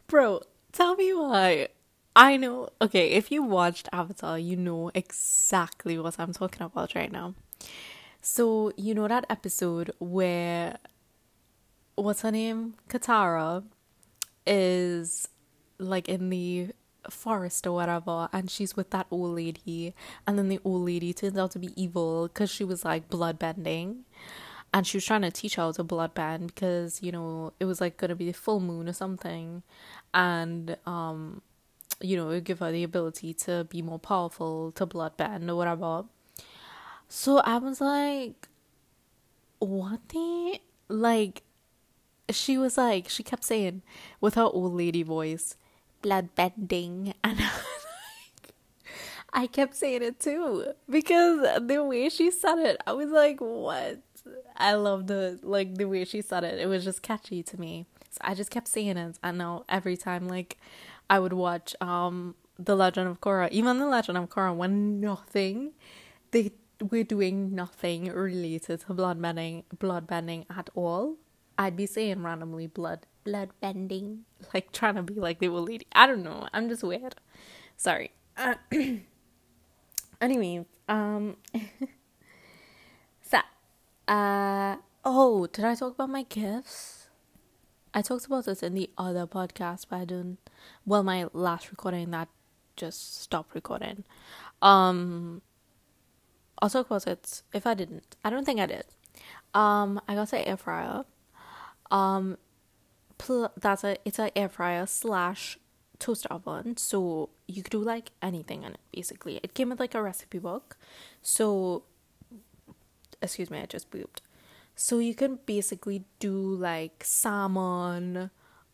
Bro, 0.07 0.41
tell 0.71 0.95
me 0.95 1.13
why. 1.13 1.69
I 2.15 2.37
know. 2.37 2.69
Okay, 2.81 3.11
if 3.11 3.31
you 3.31 3.43
watched 3.43 3.87
Avatar, 3.93 4.37
you 4.37 4.55
know 4.55 4.91
exactly 4.93 5.97
what 5.97 6.19
I'm 6.19 6.33
talking 6.33 6.63
about 6.63 6.95
right 6.95 7.11
now. 7.11 7.35
So, 8.21 8.73
you 8.75 8.93
know 8.93 9.07
that 9.07 9.25
episode 9.29 9.91
where 9.99 10.77
what's 11.95 12.21
her 12.21 12.31
name? 12.31 12.75
Katara 12.89 13.63
is 14.45 15.27
like 15.77 16.09
in 16.09 16.29
the 16.29 16.73
forest 17.09 17.65
or 17.65 17.73
whatever 17.73 18.27
and 18.33 18.51
she's 18.51 18.75
with 18.75 18.89
that 18.89 19.07
old 19.09 19.35
lady 19.35 19.95
and 20.27 20.37
then 20.37 20.49
the 20.49 20.59
old 20.63 20.85
lady 20.85 21.13
turns 21.13 21.37
out 21.37 21.51
to 21.51 21.59
be 21.59 21.71
evil 21.81 22.27
because 22.27 22.49
she 22.49 22.63
was 22.63 22.83
like 22.83 23.09
blood 23.09 23.39
bending 23.39 24.03
and 24.73 24.85
she 24.85 24.97
was 24.97 25.05
trying 25.05 25.21
to 25.21 25.31
teach 25.31 25.55
her 25.55 25.63
how 25.63 25.71
to 25.71 25.83
blood 25.83 26.13
bend 26.13 26.47
because 26.47 27.01
you 27.01 27.11
know 27.11 27.53
it 27.59 27.65
was 27.65 27.79
like 27.79 27.97
gonna 27.97 28.15
be 28.15 28.25
the 28.25 28.33
full 28.33 28.59
moon 28.59 28.87
or 28.89 28.93
something 28.93 29.63
and 30.13 30.77
um 30.85 31.41
you 32.01 32.15
know 32.17 32.29
it 32.29 32.43
give 32.43 32.59
her 32.59 32.71
the 32.71 32.83
ability 32.83 33.33
to 33.33 33.65
be 33.69 33.81
more 33.81 33.99
powerful 33.99 34.71
to 34.71 34.85
blood 34.85 35.15
bend 35.17 35.49
or 35.49 35.55
whatever 35.55 36.05
so 37.07 37.39
i 37.39 37.57
was 37.57 37.81
like 37.81 38.47
what 39.59 39.99
the 40.09 40.59
like 40.87 41.43
she 42.29 42.57
was 42.57 42.77
like 42.77 43.09
she 43.09 43.23
kept 43.23 43.43
saying 43.43 43.81
with 44.21 44.35
her 44.35 44.43
old 44.43 44.73
lady 44.73 45.03
voice 45.03 45.57
blood 46.01 46.29
bending 46.35 47.13
and 47.23 47.39
I 49.33 49.47
kept 49.47 49.75
saying 49.75 50.01
it 50.01 50.19
too 50.19 50.73
because 50.89 51.61
the 51.61 51.83
way 51.83 52.09
she 52.09 52.31
said 52.31 52.57
it, 52.59 52.77
I 52.87 52.93
was 52.93 53.09
like, 53.09 53.39
"What?" 53.39 53.99
I 54.57 54.73
love 54.73 55.07
the 55.07 55.39
like 55.43 55.75
the 55.75 55.85
way 55.85 56.05
she 56.05 56.21
said 56.21 56.43
it. 56.43 56.59
It 56.59 56.67
was 56.67 56.83
just 56.83 57.01
catchy 57.01 57.43
to 57.43 57.59
me. 57.59 57.85
So 58.09 58.17
I 58.21 58.33
just 58.33 58.49
kept 58.49 58.67
saying 58.67 58.97
it. 58.97 59.19
I 59.23 59.31
know 59.31 59.65
every 59.69 59.97
time 59.97 60.27
like 60.27 60.57
I 61.09 61.19
would 61.19 61.33
watch 61.33 61.75
um 61.81 62.35
The 62.57 62.75
Legend 62.75 63.07
of 63.07 63.21
Korra, 63.21 63.49
even 63.51 63.79
The 63.79 63.87
Legend 63.87 64.17
of 64.17 64.29
Korra 64.29 64.55
when 64.55 64.99
nothing 64.99 65.73
they 66.31 66.51
were 66.81 67.03
doing 67.03 67.53
nothing 67.55 68.05
related 68.11 68.81
to 68.81 68.93
blood 68.93 69.21
bending 69.21 69.63
blood 69.79 70.07
bending 70.07 70.45
at 70.49 70.69
all. 70.75 71.17
I'd 71.57 71.75
be 71.75 71.85
saying 71.85 72.23
randomly 72.23 72.67
blood 72.67 73.05
blood 73.23 73.49
bending. 73.61 74.25
Like 74.53 74.71
trying 74.71 74.95
to 74.95 75.03
be 75.03 75.15
like 75.15 75.39
the 75.39 75.49
old 75.49 75.67
lady. 75.69 75.85
I 75.93 76.07
don't 76.07 76.23
know. 76.23 76.47
I'm 76.53 76.69
just 76.69 76.83
weird. 76.83 77.15
Sorry. 77.77 78.11
Uh, 78.37 78.55
anyway, 80.21 80.65
um 80.87 81.35
so, 83.21 83.39
Uh 84.07 84.77
oh, 85.05 85.47
did 85.47 85.65
I 85.65 85.75
talk 85.75 85.93
about 85.93 86.09
my 86.09 86.23
gifts? 86.23 86.98
I 87.93 88.01
talked 88.01 88.25
about 88.25 88.45
this 88.45 88.61
in 88.61 88.73
the 88.75 88.89
other 88.97 89.25
podcast, 89.25 89.87
but 89.89 89.97
I 89.97 90.05
didn't. 90.05 90.37
Well, 90.85 91.03
my 91.03 91.27
last 91.33 91.71
recording 91.71 92.11
that 92.11 92.29
just 92.75 93.21
stopped 93.21 93.55
recording. 93.55 94.03
Um, 94.61 95.41
I'll 96.61 96.69
talk 96.69 96.85
about 96.85 97.07
it 97.07 97.41
if 97.53 97.65
I 97.65 97.73
didn't. 97.73 98.15
I 98.23 98.29
don't 98.29 98.45
think 98.45 98.59
I 98.59 98.65
did. 98.67 98.85
Um, 99.53 99.99
I 100.07 100.15
got 100.15 100.31
an 100.33 100.39
air 100.39 100.57
fryer. 100.57 101.03
Um, 101.89 102.37
pl- 103.17 103.51
that's 103.59 103.83
a 103.83 103.97
it's 104.05 104.19
an 104.19 104.29
air 104.35 104.49
fryer 104.49 104.85
slash 104.85 105.57
toaster 105.97 106.29
oven, 106.29 106.77
so 106.77 107.29
you 107.47 107.63
could 107.63 107.71
do 107.71 107.79
like 107.79 108.11
anything 108.21 108.63
in 108.63 108.73
it. 108.73 108.79
Basically, 108.93 109.39
it 109.41 109.53
came 109.53 109.69
with 109.69 109.79
like 109.79 109.95
a 109.95 110.01
recipe 110.01 110.37
book, 110.37 110.77
so 111.21 111.83
excuse 113.21 113.49
me, 113.49 113.59
I 113.59 113.65
just 113.65 113.89
pooped. 113.89 114.21
So 114.81 114.99
you 114.99 115.13
can 115.13 115.39
basically 115.45 116.05
do 116.19 116.31
like 116.31 117.03
salmon, 117.03 118.31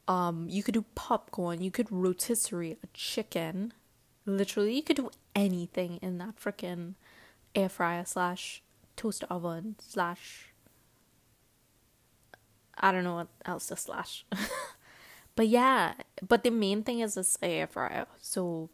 um, 0.07 0.45
you 0.47 0.61
could 0.61 0.75
do 0.75 0.85
popcorn, 0.93 1.63
you 1.63 1.71
could 1.71 1.91
rotisserie 1.91 2.77
a 2.83 2.87
chicken. 2.93 3.73
Literally, 4.27 4.75
you 4.75 4.83
could 4.83 4.97
do 4.97 5.09
anything 5.35 5.97
in 6.03 6.19
that 6.19 6.39
freaking 6.39 6.93
air 7.55 7.69
fryer 7.69 8.05
slash 8.05 8.61
toaster 8.95 9.25
oven 9.31 9.77
slash 9.79 10.53
I 12.77 12.91
don't 12.91 13.03
know 13.03 13.15
what 13.15 13.29
else 13.43 13.65
to 13.67 13.75
slash. 13.75 14.27
but 15.35 15.47
yeah, 15.47 15.95
but 16.21 16.43
the 16.43 16.51
main 16.51 16.83
thing 16.83 16.99
is 16.99 17.15
this 17.15 17.35
air 17.41 17.65
fryer. 17.65 18.05
So 18.21 18.69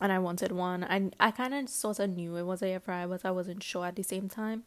and 0.00 0.12
I 0.12 0.20
wanted 0.20 0.52
one. 0.52 0.84
I 0.84 1.10
I 1.18 1.32
kind 1.32 1.52
of 1.52 1.68
sort 1.68 1.98
of 1.98 2.10
knew 2.10 2.36
it 2.36 2.44
was 2.44 2.62
air 2.62 2.78
fryer, 2.78 3.08
but 3.08 3.24
I 3.24 3.32
wasn't 3.32 3.64
sure 3.64 3.86
at 3.86 3.96
the 3.96 4.04
same 4.04 4.28
time. 4.28 4.62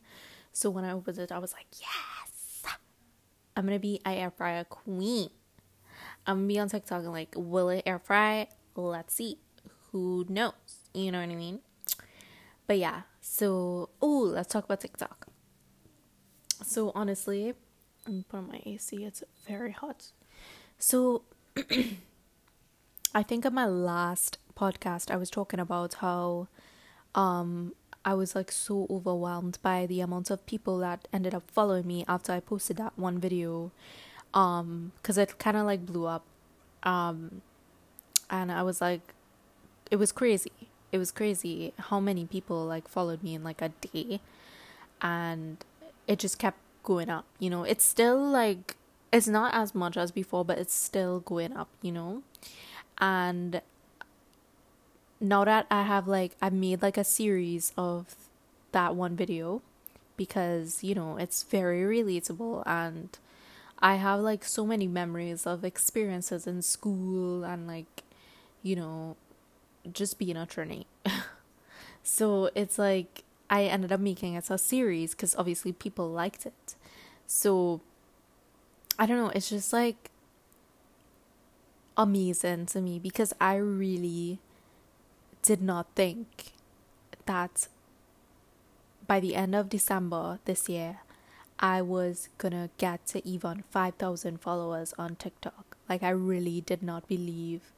So 0.53 0.69
when 0.69 0.83
I 0.85 0.91
opened 0.91 1.17
it, 1.19 1.31
I 1.31 1.37
was 1.39 1.53
like, 1.53 1.67
yes, 1.79 2.75
I'm 3.55 3.65
gonna 3.65 3.79
be 3.79 3.99
an 4.05 4.13
air 4.13 4.31
fryer 4.31 4.63
queen. 4.63 5.29
I'm 6.25 6.37
gonna 6.37 6.47
be 6.47 6.59
on 6.59 6.69
TikTok 6.69 7.03
and 7.03 7.11
like, 7.11 7.33
will 7.35 7.69
it 7.69 7.83
air 7.85 7.99
fry? 7.99 8.47
Let's 8.75 9.13
see. 9.13 9.37
Who 9.91 10.25
knows? 10.29 10.53
You 10.93 11.11
know 11.11 11.19
what 11.19 11.29
I 11.29 11.35
mean? 11.35 11.59
But 12.67 12.77
yeah. 12.77 13.01
So 13.21 13.89
oh, 14.01 14.31
let's 14.33 14.51
talk 14.51 14.65
about 14.65 14.81
TikTok. 14.81 15.27
So 16.63 16.91
honestly, 16.93 17.53
I'm 18.05 18.25
put 18.27 18.37
on 18.37 18.47
my 18.47 18.61
AC. 18.65 19.03
It's 19.03 19.23
very 19.47 19.71
hot. 19.71 20.11
So 20.77 21.23
I 23.15 23.23
think 23.23 23.45
in 23.45 23.53
my 23.53 23.65
last 23.65 24.37
podcast 24.55 25.09
I 25.11 25.15
was 25.17 25.29
talking 25.29 25.59
about 25.59 25.95
how 25.95 26.47
um 27.15 27.73
I 28.09 28.13
was 28.15 28.33
like 28.33 28.51
so 28.51 28.87
overwhelmed 28.89 29.59
by 29.61 29.85
the 29.85 30.01
amount 30.01 30.31
of 30.31 30.43
people 30.47 30.79
that 30.79 31.07
ended 31.13 31.35
up 31.35 31.43
following 31.51 31.85
me 31.85 32.05
after 32.07 32.31
I 32.31 32.39
posted 32.39 32.77
that 32.77 32.97
one 32.97 33.19
video 33.19 33.71
um 34.33 34.93
cuz 35.03 35.15
it 35.23 35.37
kind 35.37 35.55
of 35.55 35.67
like 35.67 35.85
blew 35.85 36.07
up 36.07 36.23
um 36.81 37.43
and 38.31 38.51
I 38.51 38.63
was 38.63 38.81
like 38.81 39.13
it 39.91 39.97
was 39.97 40.11
crazy. 40.11 40.51
It 40.91 40.97
was 40.97 41.11
crazy 41.11 41.71
how 41.89 41.99
many 41.99 42.25
people 42.25 42.65
like 42.65 42.87
followed 42.87 43.21
me 43.21 43.35
in 43.35 43.43
like 43.43 43.61
a 43.61 43.69
day 43.69 44.21
and 45.03 45.63
it 46.07 46.17
just 46.17 46.39
kept 46.39 46.57
going 46.81 47.11
up 47.11 47.25
you 47.37 47.51
know? 47.51 47.63
It's 47.63 47.85
still 47.85 48.17
like 48.17 48.75
it's 49.13 49.27
not 49.27 49.53
as 49.53 49.75
much 49.75 49.97
as 49.97 50.09
before 50.09 50.43
but 50.43 50.57
it's 50.57 50.73
still 50.73 51.19
going 51.19 51.55
up 51.55 51.69
you 51.83 51.91
know? 51.91 52.23
And 52.97 53.61
now 55.19 55.43
that 55.43 55.67
I 55.69 55.83
have 55.83 56.07
like 56.07 56.35
I 56.41 56.49
made 56.49 56.81
like 56.81 56.97
a 56.97 57.03
series 57.03 57.73
of 57.77 58.15
that 58.71 58.95
one 58.95 59.15
video 59.15 59.61
because 60.17 60.83
you 60.83 60.95
know 60.95 61.17
it's 61.17 61.43
very 61.43 61.81
relatable 61.81 62.63
and 62.65 63.17
I 63.79 63.95
have 63.95 64.19
like 64.21 64.43
so 64.43 64.65
many 64.65 64.87
memories 64.87 65.45
of 65.47 65.63
experiences 65.63 66.47
in 66.47 66.61
school 66.61 67.43
and 67.43 67.67
like 67.67 68.03
you 68.63 68.75
know 68.75 69.15
just 69.91 70.19
being 70.19 70.37
a 70.37 70.45
trainee. 70.45 70.87
so 72.03 72.49
it's 72.55 72.77
like 72.77 73.23
I 73.49 73.63
ended 73.63 73.91
up 73.91 73.99
making 73.99 74.35
it 74.35 74.49
a 74.49 74.57
series 74.57 75.11
because 75.11 75.35
obviously 75.35 75.71
people 75.71 76.09
liked 76.09 76.45
it. 76.45 76.75
So 77.27 77.81
I 78.97 79.05
don't 79.05 79.17
know, 79.17 79.29
it's 79.29 79.49
just 79.49 79.73
like 79.73 80.11
amazing 81.97 82.65
to 82.67 82.81
me 82.81 82.99
because 82.99 83.33
I 83.41 83.55
really 83.55 84.39
did 85.41 85.61
not 85.61 85.87
think 85.95 86.53
that 87.25 87.67
by 89.07 89.19
the 89.19 89.35
end 89.35 89.55
of 89.55 89.69
December 89.69 90.39
this 90.45 90.69
year, 90.69 90.99
I 91.59 91.81
was 91.81 92.29
gonna 92.37 92.69
get 92.77 93.05
to 93.07 93.27
even 93.27 93.63
5,000 93.69 94.39
followers 94.39 94.93
on 94.97 95.15
TikTok. 95.15 95.77
Like, 95.89 96.03
I 96.03 96.09
really 96.09 96.61
did 96.61 96.81
not 96.83 97.07
believe 97.07 97.71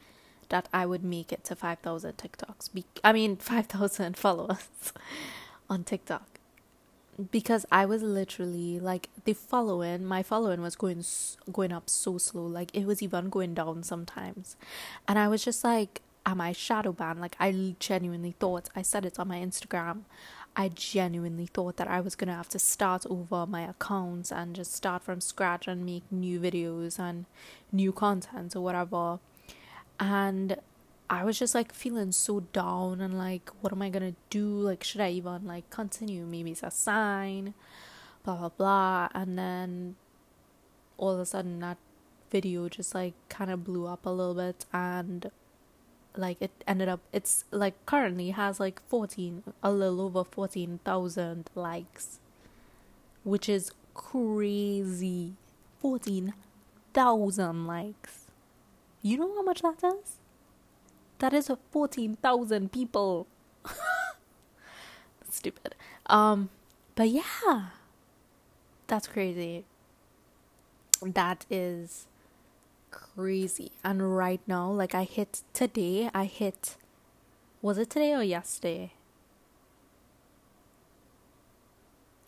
that 0.49 0.67
I 0.73 0.85
would 0.85 1.03
make 1.03 1.31
it 1.31 1.43
to 1.45 1.55
5,000 1.55 2.17
TikToks. 2.17 2.73
Be- 2.73 2.85
I 3.03 3.13
mean, 3.13 3.35
5,000 3.37 4.17
followers 4.17 4.93
on 5.69 5.83
TikTok. 5.83 6.27
Because 7.31 7.65
I 7.71 7.85
was 7.85 8.01
literally 8.01 8.79
like 8.79 9.09
the 9.25 9.33
following, 9.33 10.05
my 10.05 10.23
following 10.23 10.61
was 10.61 10.75
going 10.75 11.03
going 11.51 11.71
up 11.71 11.89
so 11.89 12.17
slow, 12.17 12.45
like 12.45 12.73
it 12.73 12.85
was 12.85 13.01
even 13.03 13.29
going 13.29 13.53
down 13.53 13.83
sometimes, 13.83 14.55
and 15.07 15.19
I 15.19 15.27
was 15.27 15.43
just 15.43 15.63
like, 15.63 16.01
am 16.25 16.41
I 16.41 16.51
shadow 16.51 16.91
banned? 16.91 17.19
Like 17.19 17.35
I 17.39 17.75
genuinely 17.79 18.35
thought 18.39 18.69
I 18.75 18.81
said 18.81 19.05
it 19.05 19.19
on 19.19 19.27
my 19.27 19.37
Instagram. 19.37 20.01
I 20.55 20.67
genuinely 20.69 21.45
thought 21.45 21.77
that 21.77 21.87
I 21.87 22.01
was 22.01 22.15
gonna 22.15 22.35
have 22.35 22.49
to 22.49 22.59
start 22.59 23.05
over 23.09 23.45
my 23.45 23.61
accounts 23.61 24.31
and 24.31 24.55
just 24.55 24.73
start 24.73 25.01
from 25.03 25.21
scratch 25.21 25.67
and 25.67 25.85
make 25.85 26.03
new 26.11 26.39
videos 26.39 26.99
and 26.99 27.25
new 27.71 27.91
content 27.91 28.55
or 28.55 28.61
whatever. 28.61 29.19
And 29.99 30.57
I 31.09 31.23
was 31.23 31.39
just 31.39 31.55
like 31.55 31.73
feeling 31.73 32.11
so 32.11 32.41
down 32.53 33.01
and 33.01 33.17
like, 33.17 33.49
what 33.61 33.73
am 33.73 33.81
I 33.81 33.89
gonna 33.89 34.15
do? 34.29 34.45
Like, 34.45 34.83
should 34.83 35.01
I 35.01 35.09
even 35.11 35.45
like 35.45 35.69
continue? 35.69 36.25
Maybe 36.25 36.51
it's 36.51 36.63
a 36.63 36.71
sign, 36.71 37.53
blah 38.23 38.35
blah 38.35 38.49
blah. 38.49 39.09
And 39.13 39.37
then 39.37 39.95
all 40.97 41.11
of 41.11 41.19
a 41.19 41.25
sudden, 41.25 41.59
that 41.59 41.77
video 42.29 42.69
just 42.69 42.95
like 42.95 43.13
kind 43.29 43.51
of 43.51 43.63
blew 43.63 43.87
up 43.87 44.05
a 44.05 44.09
little 44.09 44.35
bit 44.35 44.65
and 44.71 45.31
like 46.15 46.37
it 46.41 46.51
ended 46.67 46.89
up 46.89 46.99
it's 47.13 47.45
like 47.51 47.73
currently 47.85 48.31
has 48.31 48.59
like 48.59 48.81
14 48.87 49.43
a 49.63 49.71
little 49.71 50.01
over 50.01 50.23
14,000 50.23 51.49
likes 51.55 52.19
which 53.23 53.47
is 53.47 53.71
crazy. 53.93 55.33
14,000 55.81 57.67
likes. 57.67 58.25
You 59.01 59.17
know 59.17 59.33
how 59.35 59.43
much 59.43 59.61
that 59.61 59.83
is? 59.83 60.17
That 61.19 61.33
is 61.33 61.51
14,000 61.71 62.71
people. 62.71 63.27
Stupid. 65.29 65.75
Um 66.07 66.49
but 66.95 67.09
yeah. 67.09 67.67
That's 68.87 69.07
crazy. 69.07 69.65
That 71.01 71.45
is 71.49 72.07
crazy. 72.91 73.71
And 73.83 74.15
right 74.15 74.41
now, 74.45 74.69
like 74.69 74.93
I 74.93 75.03
hit 75.03 75.41
today, 75.53 76.09
I 76.13 76.25
hit 76.25 76.75
was 77.61 77.77
it 77.77 77.91
today 77.91 78.13
or 78.13 78.23
yesterday? 78.23 78.93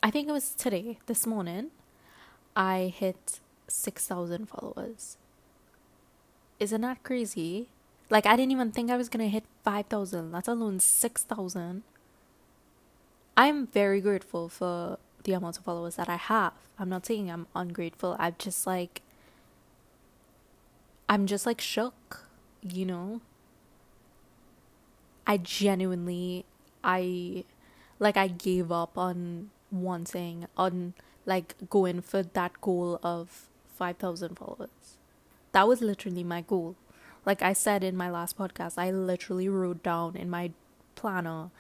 I 0.04 0.12
think 0.12 0.28
it 0.28 0.32
was 0.32 0.54
today, 0.54 1.00
this 1.08 1.26
morning. 1.26 1.72
I 2.56 2.94
hit 2.96 3.40
6,000 3.68 4.48
followers. 4.48 5.18
Isn't 6.60 6.82
that 6.82 7.02
crazy? 7.02 7.68
Like, 8.12 8.28
I 8.28 8.36
didn't 8.36 8.52
even 8.52 8.72
think 8.72 8.92
I 8.92 8.98
was 8.98 9.10
gonna 9.10 9.28
hit 9.28 9.46
5,000, 9.64 10.32
let 10.32 10.48
alone 10.48 10.80
6,000. 10.80 11.82
I'm 13.36 13.68
very 13.68 14.02
grateful 14.02 14.50
for 14.50 15.00
the 15.24 15.34
amount 15.34 15.58
of 15.58 15.64
followers 15.64 15.96
that 15.96 16.10
I 16.10 16.18
have. 16.18 16.54
I'm 16.78 16.90
not 16.90 17.08
saying 17.08 17.32
I'm 17.32 17.48
ungrateful. 17.56 18.16
I'm 18.20 18.36
just 18.38 18.68
like, 18.68 19.02
I'm 21.08 21.26
just 21.28 21.46
like 21.46 21.62
shook, 21.62 22.28
you 22.62 22.86
know? 22.86 23.22
I 25.26 25.38
genuinely, 25.38 26.46
I, 26.84 27.46
like, 28.00 28.18
I 28.18 28.28
gave 28.28 28.72
up 28.72 28.98
on 28.98 29.52
wanting, 29.72 30.48
on 30.58 30.94
like 31.26 31.56
going 31.70 32.02
for 32.02 32.24
that 32.24 32.60
goal 32.62 33.00
of 33.04 33.48
5,000 33.76 34.38
followers. 34.38 34.98
That 35.52 35.68
was 35.68 35.82
literally 35.82 36.24
my 36.24 36.42
goal. 36.42 36.76
Like 37.26 37.42
I 37.42 37.54
said 37.54 37.84
in 37.84 37.96
my 37.96 38.10
last 38.10 38.38
podcast, 38.38 38.78
I 38.78 38.92
literally 38.92 39.48
wrote 39.48 39.84
down 39.84 40.16
in 40.16 40.30
my 40.30 40.52
planner 40.96 41.52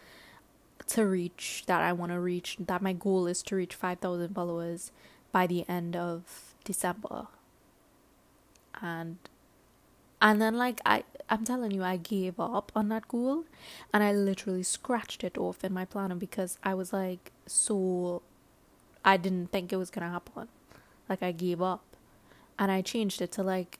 to 0.87 1.05
reach 1.05 1.63
that 1.67 1.81
I 1.81 1.93
want 1.93 2.11
to 2.11 2.19
reach 2.19 2.57
that 2.59 2.81
my 2.81 2.93
goal 2.93 3.27
is 3.27 3.41
to 3.43 3.55
reach 3.55 3.75
5000 3.75 4.33
followers 4.33 4.91
by 5.31 5.47
the 5.47 5.67
end 5.69 5.95
of 5.95 6.53
December. 6.65 7.27
And 8.81 9.17
and 10.23 10.41
then 10.41 10.57
like 10.57 10.81
I 10.85 11.03
I'm 11.29 11.45
telling 11.45 11.71
you 11.71 11.83
I 11.83 11.97
gave 11.97 12.39
up 12.39 12.71
on 12.75 12.89
that 12.89 13.07
goal 13.07 13.45
and 13.93 14.03
I 14.03 14.11
literally 14.11 14.63
scratched 14.63 15.23
it 15.23 15.37
off 15.37 15.63
in 15.63 15.73
my 15.73 15.85
planner 15.85 16.15
because 16.15 16.57
I 16.63 16.73
was 16.73 16.91
like 16.91 17.31
so 17.45 18.23
I 19.05 19.17
didn't 19.17 19.51
think 19.51 19.71
it 19.71 19.77
was 19.77 19.91
to 19.91 19.99
happen. 19.99 20.47
Like 21.09 21.21
I 21.21 21.31
gave 21.31 21.61
up. 21.61 21.83
And 22.57 22.71
I 22.71 22.81
changed 22.81 23.21
it 23.21 23.31
to 23.33 23.43
like 23.43 23.79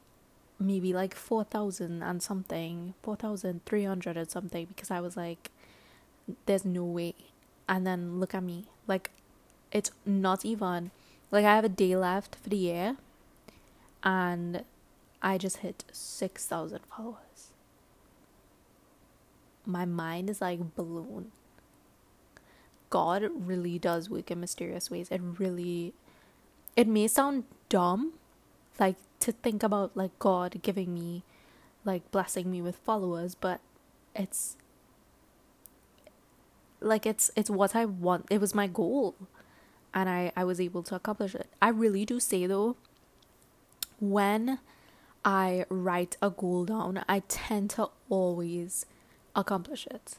maybe 0.60 0.93
like 0.93 1.15
4000 1.15 2.03
and 2.03 2.21
something, 2.21 2.93
4300 3.03 4.17
and 4.17 4.29
something 4.29 4.65
because 4.65 4.91
I 4.91 4.99
was 4.99 5.15
like 5.15 5.49
there's 6.45 6.65
no 6.65 6.84
way. 6.84 7.15
And 7.67 7.86
then 7.88 8.19
look 8.19 8.34
at 8.34 8.43
me. 8.43 8.65
Like, 8.88 9.12
it's 9.71 9.91
not 10.06 10.45
even. 10.45 10.91
Like, 11.32 11.45
I 11.45 11.56
have 11.56 11.65
a 11.65 11.69
day 11.69 11.95
left 11.95 12.36
for 12.36 12.49
the 12.49 12.58
year. 12.58 12.97
And 14.03 14.63
I 15.23 15.38
just 15.38 15.57
hit 15.57 15.86
6,000 15.91 16.79
followers. 16.86 17.51
My 19.65 19.86
mind 19.86 20.29
is 20.29 20.41
like 20.41 20.75
blown. 20.75 21.31
God 22.89 23.23
really 23.33 23.79
does 23.79 24.09
work 24.09 24.29
in 24.29 24.39
mysterious 24.39 24.91
ways. 24.91 25.07
It 25.09 25.21
really. 25.39 25.93
It 26.75 26.88
may 26.88 27.07
sound 27.07 27.45
dumb, 27.69 28.13
like, 28.79 28.95
to 29.19 29.31
think 29.31 29.62
about, 29.62 29.95
like, 29.95 30.17
God 30.17 30.59
giving 30.63 30.91
me, 30.93 31.23
like, 31.86 32.09
blessing 32.12 32.51
me 32.51 32.63
with 32.63 32.75
followers, 32.77 33.36
but 33.36 33.62
it's 34.15 34.57
like 36.81 37.05
it's 37.05 37.31
it's 37.36 37.49
what 37.49 37.75
I 37.75 37.86
want. 37.86 38.27
It 38.29 38.41
was 38.41 38.53
my 38.53 38.67
goal, 38.67 39.15
and 39.93 40.09
I 40.09 40.31
I 40.36 40.43
was 40.43 40.59
able 40.59 40.83
to 40.83 40.95
accomplish 40.95 41.33
it. 41.33 41.47
I 41.62 41.69
really 41.69 42.05
do 42.05 42.19
say 42.19 42.45
though, 42.45 42.75
when 43.99 44.59
I 45.25 45.65
write 45.69 46.17
a 46.21 46.29
goal 46.29 46.65
down, 46.65 47.03
I 47.07 47.21
tend 47.27 47.69
to 47.71 47.89
always 48.09 48.86
accomplish 49.36 49.88
it. 49.88 50.17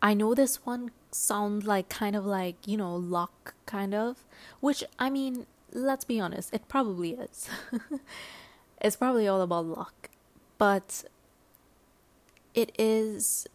I 0.00 0.14
know 0.14 0.34
this 0.34 0.64
one 0.66 0.90
sounds 1.10 1.66
like 1.66 1.88
kind 1.88 2.16
of 2.16 2.24
like, 2.24 2.56
you 2.66 2.76
know, 2.76 2.96
luck 2.96 3.54
kind 3.66 3.94
of, 3.94 4.24
which 4.60 4.82
I 4.98 5.10
mean, 5.10 5.46
let's 5.72 6.04
be 6.04 6.18
honest, 6.18 6.52
it 6.52 6.68
probably 6.68 7.12
is. 7.12 7.48
it's 8.80 8.96
probably 8.96 9.28
all 9.28 9.40
about 9.40 9.66
luck. 9.66 10.08
But 10.58 11.04
it 12.54 12.72
is 12.78 13.46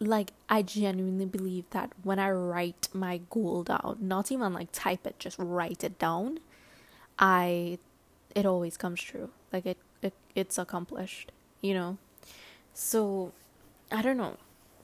like 0.00 0.32
I 0.48 0.62
genuinely 0.62 1.26
believe 1.26 1.64
that 1.70 1.92
when 2.02 2.18
I 2.18 2.30
write 2.30 2.88
my 2.92 3.20
goal 3.30 3.62
down, 3.62 3.98
not 4.00 4.32
even 4.32 4.52
like 4.52 4.68
type 4.72 5.06
it, 5.06 5.18
just 5.18 5.38
write 5.38 5.84
it 5.84 5.98
down, 5.98 6.40
I 7.18 7.78
it 8.34 8.46
always 8.46 8.76
comes 8.76 9.00
true. 9.00 9.30
Like 9.52 9.66
it, 9.66 9.78
it's 10.34 10.58
accomplished, 10.58 11.32
you 11.60 11.74
know. 11.74 11.98
So 12.72 13.32
I 13.90 14.02
don't 14.02 14.16
know. 14.16 14.36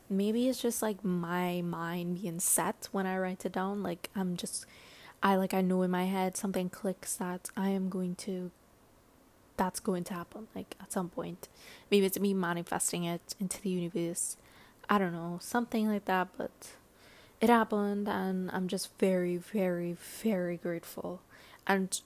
Maybe 0.09 0.49
it's 0.49 0.61
just 0.61 0.83
like 0.83 1.05
my 1.05 1.61
mind 1.63 2.23
being 2.23 2.41
set 2.41 2.89
when 2.93 3.07
I 3.07 3.19
write 3.19 3.45
it 3.45 3.53
down. 3.53 3.83
Like 3.83 4.11
I'm 4.15 4.37
just 4.37 4.67
I 5.23 5.37
like 5.37 5.53
I 5.55 5.61
know 5.61 5.83
in 5.83 5.91
my 5.91 6.05
head 6.05 6.37
something 6.37 6.69
clicks 6.71 7.17
that 7.17 7.51
I 7.57 7.71
am 7.71 7.89
going 7.89 8.15
to 8.17 8.51
that's 9.57 9.81
going 9.81 10.05
to 10.05 10.15
happen 10.15 10.49
like 10.55 10.77
at 10.81 10.93
some 10.93 11.09
point. 11.11 11.49
Maybe 11.91 12.07
it's 12.07 12.19
me 12.19 12.35
manifesting 12.35 13.05
it 13.05 13.35
into 13.39 13.61
the 13.61 13.71
universe 13.71 14.37
I 14.89 14.99
don't 14.99 15.13
know, 15.13 15.39
something 15.41 15.87
like 15.87 16.07
that, 16.07 16.29
but 16.37 16.51
it 17.41 17.49
happened 17.49 18.09
and 18.09 18.51
I'm 18.51 18.69
just 18.69 18.91
very 18.99 19.37
very 19.37 19.97
very 20.23 20.57
grateful. 20.57 21.21
And 21.67 22.01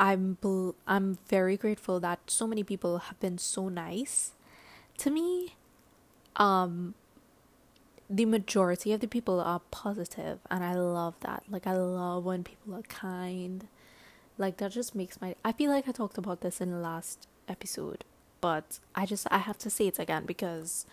I'm 0.00 0.38
I'm 0.86 1.18
very 1.28 1.58
grateful 1.58 2.00
that 2.00 2.20
so 2.26 2.46
many 2.46 2.64
people 2.64 2.98
have 2.98 3.20
been 3.20 3.36
so 3.36 3.68
nice 3.68 4.32
to 4.98 5.10
me. 5.10 5.56
Um 6.36 6.94
the 8.08 8.24
majority 8.24 8.92
of 8.92 9.00
the 9.00 9.06
people 9.06 9.40
are 9.40 9.60
positive 9.70 10.40
and 10.50 10.64
I 10.64 10.74
love 10.74 11.14
that. 11.20 11.44
Like 11.48 11.66
I 11.66 11.74
love 11.74 12.24
when 12.24 12.42
people 12.44 12.74
are 12.74 12.82
kind. 12.82 13.68
Like 14.38 14.56
that 14.56 14.72
just 14.72 14.94
makes 14.94 15.20
my 15.20 15.36
I 15.44 15.52
feel 15.52 15.70
like 15.70 15.86
I 15.86 15.92
talked 15.92 16.16
about 16.16 16.40
this 16.40 16.62
in 16.62 16.70
the 16.70 16.78
last 16.78 17.28
episode, 17.46 18.04
but 18.40 18.78
I 18.94 19.04
just 19.04 19.26
I 19.30 19.38
have 19.38 19.58
to 19.58 19.70
say 19.70 19.86
it 19.88 19.98
again 19.98 20.24
because 20.24 20.86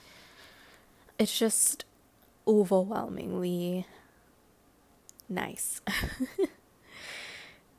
it's 1.17 1.39
just 1.39 1.85
overwhelmingly 2.45 3.87
nice. 5.29 5.79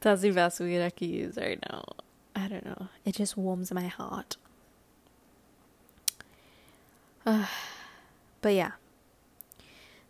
That's 0.00 0.22
the 0.22 0.30
best 0.30 0.60
word 0.60 0.82
I 0.82 0.90
could 0.90 1.08
use 1.08 1.36
right 1.36 1.58
now. 1.70 1.84
I 2.34 2.48
don't 2.48 2.64
know. 2.64 2.88
It 3.04 3.16
just 3.16 3.36
warms 3.36 3.72
my 3.72 3.86
heart. 3.86 4.36
Uh, 7.26 7.46
but 8.40 8.54
yeah. 8.54 8.72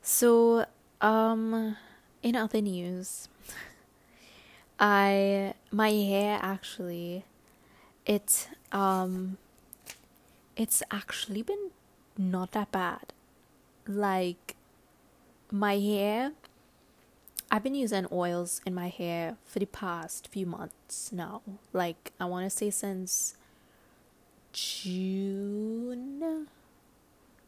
So, 0.02 0.66
um, 1.00 1.76
in 2.22 2.36
other 2.36 2.60
news, 2.60 3.28
I 4.80 5.54
my 5.70 5.90
hair 5.90 6.38
actually, 6.42 7.24
it 8.06 8.48
um, 8.72 9.38
it's 10.56 10.82
actually 10.90 11.42
been 11.42 11.70
not 12.16 12.52
that 12.52 12.72
bad 12.72 13.12
like 13.86 14.56
my 15.50 15.78
hair 15.78 16.32
I've 17.50 17.62
been 17.62 17.74
using 17.74 18.06
oils 18.12 18.60
in 18.66 18.74
my 18.74 18.88
hair 18.88 19.36
for 19.44 19.58
the 19.58 19.66
past 19.66 20.28
few 20.28 20.46
months 20.46 21.10
now. 21.12 21.42
Like 21.72 22.12
I 22.20 22.26
want 22.26 22.44
to 22.44 22.50
say 22.50 22.70
since 22.70 23.36
June, 24.52 26.48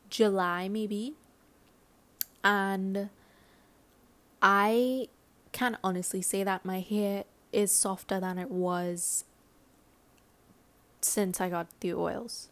July 0.09 0.69
maybe. 0.69 1.15
And 2.43 3.11
I 4.41 5.09
can 5.53 5.77
honestly 5.85 6.23
say 6.23 6.45
that 6.45 6.65
my 6.65 6.81
hair 6.81 7.25
is 7.53 7.71
softer 7.71 8.19
than 8.21 8.39
it 8.39 8.51
was 8.51 9.25
since 11.03 11.41
I 11.41 11.51
got 11.51 11.67
the 11.81 11.93
oils 11.93 12.49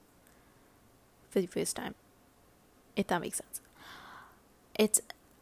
for 1.31 1.41
the 1.41 1.47
first 1.47 1.77
time. 1.77 1.95
If 2.97 3.07
that 3.07 3.21
makes 3.21 3.39
sense 3.39 3.61
it's 4.79 5.01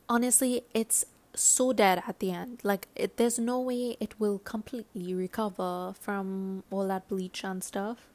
honestly 0.08 0.62
it's 0.72 1.04
so 1.38 1.72
dead 1.72 2.02
at 2.06 2.18
the 2.18 2.30
end 2.30 2.60
like 2.62 2.88
it, 2.96 3.16
there's 3.16 3.38
no 3.38 3.60
way 3.60 3.96
it 4.00 4.18
will 4.18 4.38
completely 4.38 5.14
recover 5.14 5.92
from 6.00 6.62
all 6.70 6.88
that 6.88 7.06
bleach 7.08 7.44
and 7.44 7.62
stuff 7.62 8.08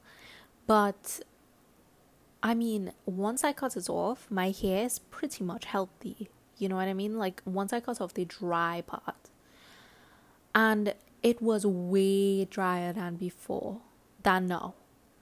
but 0.66 1.20
I 2.42 2.54
mean, 2.54 2.92
once 3.06 3.44
I 3.44 3.52
cut 3.52 3.76
it 3.76 3.88
off, 3.88 4.26
my 4.28 4.50
hair 4.50 4.84
is 4.84 4.98
pretty 4.98 5.44
much 5.44 5.66
healthy. 5.66 6.28
You 6.58 6.68
know 6.68 6.76
what 6.76 6.88
I 6.88 6.94
mean? 6.94 7.16
Like 7.16 7.40
once 7.44 7.72
I 7.72 7.80
cut 7.80 8.00
off 8.00 8.14
the 8.14 8.24
dry 8.24 8.82
part. 8.84 9.30
And 10.54 10.94
it 11.22 11.40
was 11.40 11.64
way 11.64 12.44
drier 12.44 12.92
than 12.92 13.16
before. 13.16 13.78
Than 14.22 14.48
now. 14.48 14.74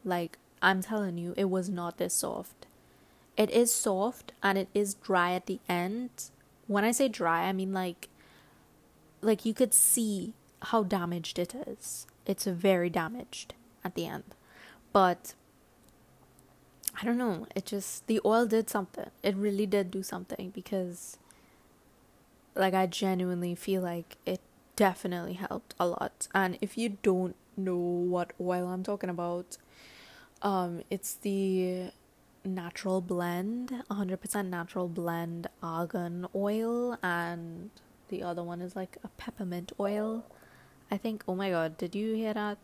Like 0.03 0.39
I'm 0.63 0.83
telling 0.83 1.19
you, 1.19 1.35
it 1.37 1.51
was 1.51 1.69
not 1.69 1.99
this 1.99 2.15
soft. 2.15 2.67
It 3.37 3.51
is 3.51 3.73
soft 3.73 4.33
and 4.43 4.57
it 4.57 4.69
is 4.73 4.95
dry 4.95 5.33
at 5.33 5.47
the 5.47 5.61
end. 5.69 6.31
When 6.71 6.85
I 6.85 6.93
say 6.93 7.09
dry, 7.09 7.49
I 7.49 7.53
mean 7.53 7.73
like 7.73 8.09
like 9.21 9.45
you 9.45 9.53
could 9.53 9.75
see 9.75 10.35
how 10.71 10.85
damaged 10.85 11.37
it 11.37 11.53
is. 11.53 12.07
It's 12.27 12.45
very 12.45 12.89
damaged 12.89 13.55
at 13.83 13.97
the 13.97 14.07
end. 14.07 14.37
But 14.93 15.35
I 17.01 17.05
don't 17.05 17.19
know, 17.19 17.49
it 17.57 17.67
just 17.67 18.07
the 18.07 18.21
oil 18.25 18.47
did 18.47 18.71
something. 18.71 19.11
It 19.21 19.35
really 19.35 19.67
did 19.67 19.91
do 19.91 20.05
something 20.05 20.51
because 20.51 21.19
like 22.55 22.73
I 22.73 22.87
genuinely 22.87 23.57
feel 23.57 23.83
like 23.83 24.19
it 24.25 24.41
definitely 24.77 25.35
helped 25.35 25.75
a 25.81 25.89
lot. 25.89 26.29
And 26.33 26.57
if 26.61 26.79
you 26.79 26.99
don't 27.03 27.35
know 27.57 27.75
what 27.75 28.33
oil 28.41 28.69
I'm 28.69 28.85
talking 28.85 29.11
about, 29.11 29.57
um 30.41 30.83
it's 30.89 31.15
the 31.15 31.91
natural 32.44 33.00
blend, 33.00 33.72
100% 33.90 34.46
natural 34.48 34.88
blend 34.88 35.46
argan 35.62 36.26
oil 36.35 36.98
and 37.03 37.70
the 38.09 38.22
other 38.22 38.42
one 38.42 38.61
is 38.61 38.74
like 38.74 38.96
a 39.05 39.09
peppermint 39.09 39.72
oil. 39.79 40.24
I 40.90 40.96
think 40.96 41.22
oh 41.29 41.35
my 41.35 41.50
god, 41.50 41.79
did 41.79 41.94
you 41.94 42.14
hear 42.14 42.35
that? 42.35 42.59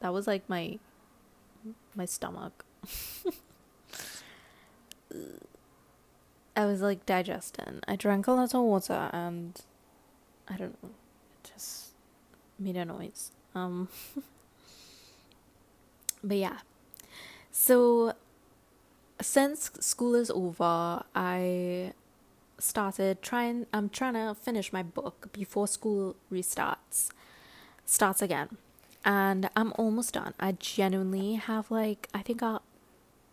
That 0.00 0.12
was 0.12 0.26
like 0.26 0.48
my 0.48 0.78
my 1.94 2.04
stomach. 2.04 2.64
I 6.56 6.66
was 6.66 6.80
like 6.82 7.06
digesting. 7.06 7.80
I 7.86 7.96
drank 7.96 8.26
a 8.26 8.32
lot 8.32 8.54
of 8.54 8.62
water 8.62 9.08
and 9.12 9.60
I 10.48 10.56
don't 10.56 10.82
know. 10.82 10.90
It 10.90 11.52
just 11.54 11.90
made 12.58 12.76
a 12.76 12.84
noise. 12.84 13.30
Um 13.54 13.88
but 16.24 16.36
yeah. 16.36 16.58
So 17.52 18.14
since 19.20 19.70
school 19.80 20.14
is 20.14 20.30
over, 20.30 21.02
I 21.14 21.92
started 22.58 23.22
trying 23.22 23.66
I'm 23.72 23.88
trying 23.88 24.14
to 24.14 24.34
finish 24.34 24.72
my 24.72 24.82
book 24.82 25.30
before 25.32 25.66
school 25.66 26.16
restarts 26.30 27.10
starts 27.84 28.22
again. 28.22 28.56
And 29.04 29.48
I'm 29.56 29.72
almost 29.78 30.14
done. 30.14 30.34
I 30.38 30.52
genuinely 30.52 31.34
have 31.34 31.70
like 31.70 32.08
I 32.14 32.22
think 32.22 32.42
I 32.42 32.58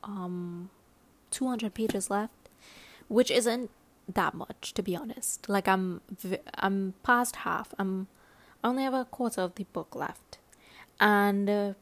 um 0.04 0.70
200 1.32 1.74
pages 1.74 2.10
left, 2.10 2.50
which 3.08 3.30
isn't 3.32 3.70
that 4.14 4.34
much 4.34 4.74
to 4.74 4.82
be 4.82 4.96
honest. 4.96 5.50
Like 5.50 5.68
I'm 5.68 6.02
I'm 6.56 6.94
past 7.04 7.38
half. 7.38 7.74
I'm 7.78 8.08
I 8.64 8.70
only 8.70 8.84
have 8.84 8.94
a 8.94 9.06
quarter 9.06 9.42
of 9.42 9.56
the 9.56 9.66
book 9.66 9.96
left. 9.96 10.38
And 11.00 11.50
uh, 11.50 11.74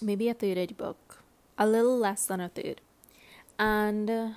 maybe 0.00 0.28
a 0.28 0.34
third 0.34 0.56
of 0.58 0.68
the 0.68 0.74
book. 0.74 1.05
A 1.58 1.66
little 1.66 1.98
less 1.98 2.26
than 2.26 2.40
a 2.40 2.48
third. 2.48 2.80
And 3.58 4.10
uh, 4.10 4.28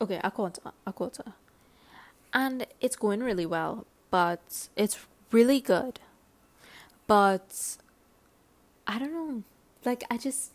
okay, 0.00 0.20
a 0.22 0.30
quarter, 0.30 0.62
a 0.86 0.92
quarter. 0.92 1.32
And 2.32 2.66
it's 2.80 2.96
going 2.96 3.20
really 3.20 3.46
well, 3.46 3.86
but 4.10 4.68
it's 4.76 5.06
really 5.30 5.60
good. 5.60 6.00
But 7.06 7.76
I 8.86 8.98
don't 8.98 9.12
know. 9.12 9.42
Like 9.84 10.04
I 10.10 10.16
just 10.16 10.52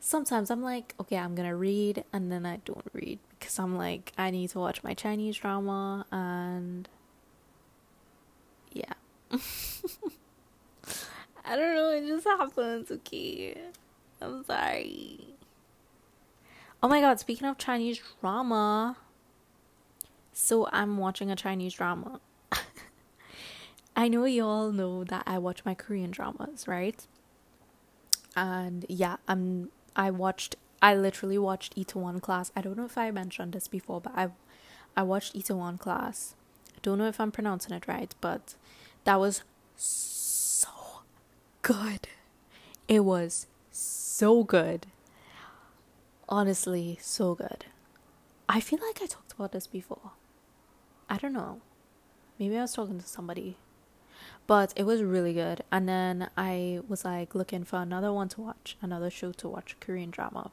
sometimes 0.00 0.50
I'm 0.50 0.62
like, 0.62 0.94
okay, 1.00 1.16
I'm 1.16 1.34
gonna 1.34 1.56
read, 1.56 2.04
and 2.12 2.30
then 2.30 2.44
I 2.44 2.58
don't 2.64 2.90
read 2.92 3.18
because 3.38 3.58
I'm 3.58 3.76
like, 3.78 4.12
I 4.18 4.30
need 4.30 4.50
to 4.50 4.58
watch 4.58 4.82
my 4.82 4.94
Chinese 4.94 5.38
drama, 5.38 6.04
and 6.10 6.88
yeah. 8.72 8.92
I 11.44 11.56
don't 11.56 11.74
know, 11.74 11.90
it 11.90 12.06
just 12.06 12.26
happens, 12.26 12.90
okay? 12.90 13.56
I'm 14.22 14.44
sorry. 14.44 15.34
Oh 16.82 16.88
my 16.88 17.00
god, 17.00 17.20
speaking 17.20 17.46
of 17.46 17.58
Chinese 17.58 18.00
drama, 18.20 18.96
so 20.32 20.68
I'm 20.72 20.96
watching 20.96 21.30
a 21.30 21.36
Chinese 21.36 21.74
drama. 21.74 22.20
I 23.96 24.08
know 24.08 24.24
you 24.24 24.44
all 24.44 24.72
know 24.72 25.04
that 25.04 25.22
I 25.26 25.38
watch 25.38 25.64
my 25.64 25.74
Korean 25.74 26.10
dramas, 26.10 26.66
right? 26.66 27.06
And 28.34 28.86
yeah, 28.88 29.16
I'm 29.28 29.70
I 29.94 30.10
watched 30.10 30.56
I 30.80 30.94
literally 30.96 31.38
watched 31.38 31.76
Itaewon 31.76 32.20
Class. 32.20 32.50
I 32.56 32.62
don't 32.62 32.76
know 32.76 32.86
if 32.86 32.98
I 32.98 33.10
mentioned 33.10 33.52
this 33.52 33.68
before, 33.68 34.00
but 34.00 34.12
I 34.16 34.30
I 34.96 35.02
watched 35.02 35.34
Itaewon 35.34 35.78
Class. 35.78 36.34
Don't 36.82 36.98
know 36.98 37.06
if 37.06 37.20
I'm 37.20 37.30
pronouncing 37.30 37.72
it 37.74 37.86
right, 37.86 38.14
but 38.20 38.54
that 39.04 39.20
was 39.20 39.44
so 39.76 40.68
good. 41.62 42.08
It 42.88 43.04
was 43.04 43.46
so 44.12 44.44
good 44.44 44.86
honestly 46.28 46.98
so 47.00 47.34
good. 47.34 47.66
I 48.48 48.60
feel 48.60 48.78
like 48.86 49.02
I 49.02 49.06
talked 49.06 49.32
about 49.32 49.52
this 49.52 49.66
before. 49.66 50.12
I 51.08 51.18
don't 51.18 51.34
know. 51.34 51.60
Maybe 52.38 52.56
I 52.56 52.62
was 52.62 52.72
talking 52.72 52.98
to 52.98 53.06
somebody. 53.06 53.58
But 54.46 54.72
it 54.74 54.84
was 54.84 55.02
really 55.02 55.34
good. 55.34 55.62
And 55.70 55.88
then 55.88 56.30
I 56.36 56.80
was 56.88 57.04
like 57.04 57.34
looking 57.34 57.64
for 57.64 57.76
another 57.76 58.12
one 58.12 58.28
to 58.30 58.40
watch, 58.40 58.76
another 58.80 59.10
show 59.10 59.32
to 59.32 59.48
watch, 59.48 59.76
Korean 59.78 60.10
drama. 60.10 60.50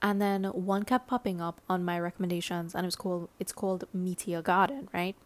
And 0.00 0.20
then 0.20 0.44
one 0.44 0.84
kept 0.84 1.08
popping 1.08 1.40
up 1.40 1.60
on 1.68 1.84
my 1.84 1.98
recommendations 1.98 2.74
and 2.74 2.84
it 2.84 2.86
was 2.86 2.96
called 2.96 3.28
it's 3.38 3.52
called 3.52 3.84
Meteor 3.92 4.42
Garden, 4.42 4.88
right? 4.92 5.16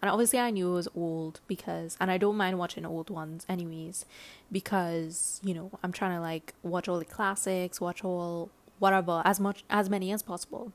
And 0.00 0.10
obviously 0.10 0.38
I 0.38 0.50
knew 0.50 0.70
it 0.70 0.74
was 0.74 0.88
old 0.94 1.40
because 1.48 1.96
and 2.00 2.10
I 2.10 2.18
don't 2.18 2.36
mind 2.36 2.58
watching 2.58 2.86
old 2.86 3.10
ones 3.10 3.44
anyways 3.48 4.06
because, 4.50 5.40
you 5.42 5.54
know, 5.54 5.70
I'm 5.82 5.92
trying 5.92 6.12
to 6.12 6.20
like 6.20 6.54
watch 6.62 6.88
all 6.88 6.98
the 6.98 7.04
classics, 7.04 7.80
watch 7.80 8.04
all 8.04 8.50
whatever 8.78 9.22
as 9.24 9.40
much 9.40 9.64
as 9.68 9.90
many 9.90 10.12
as 10.12 10.22
possible. 10.22 10.72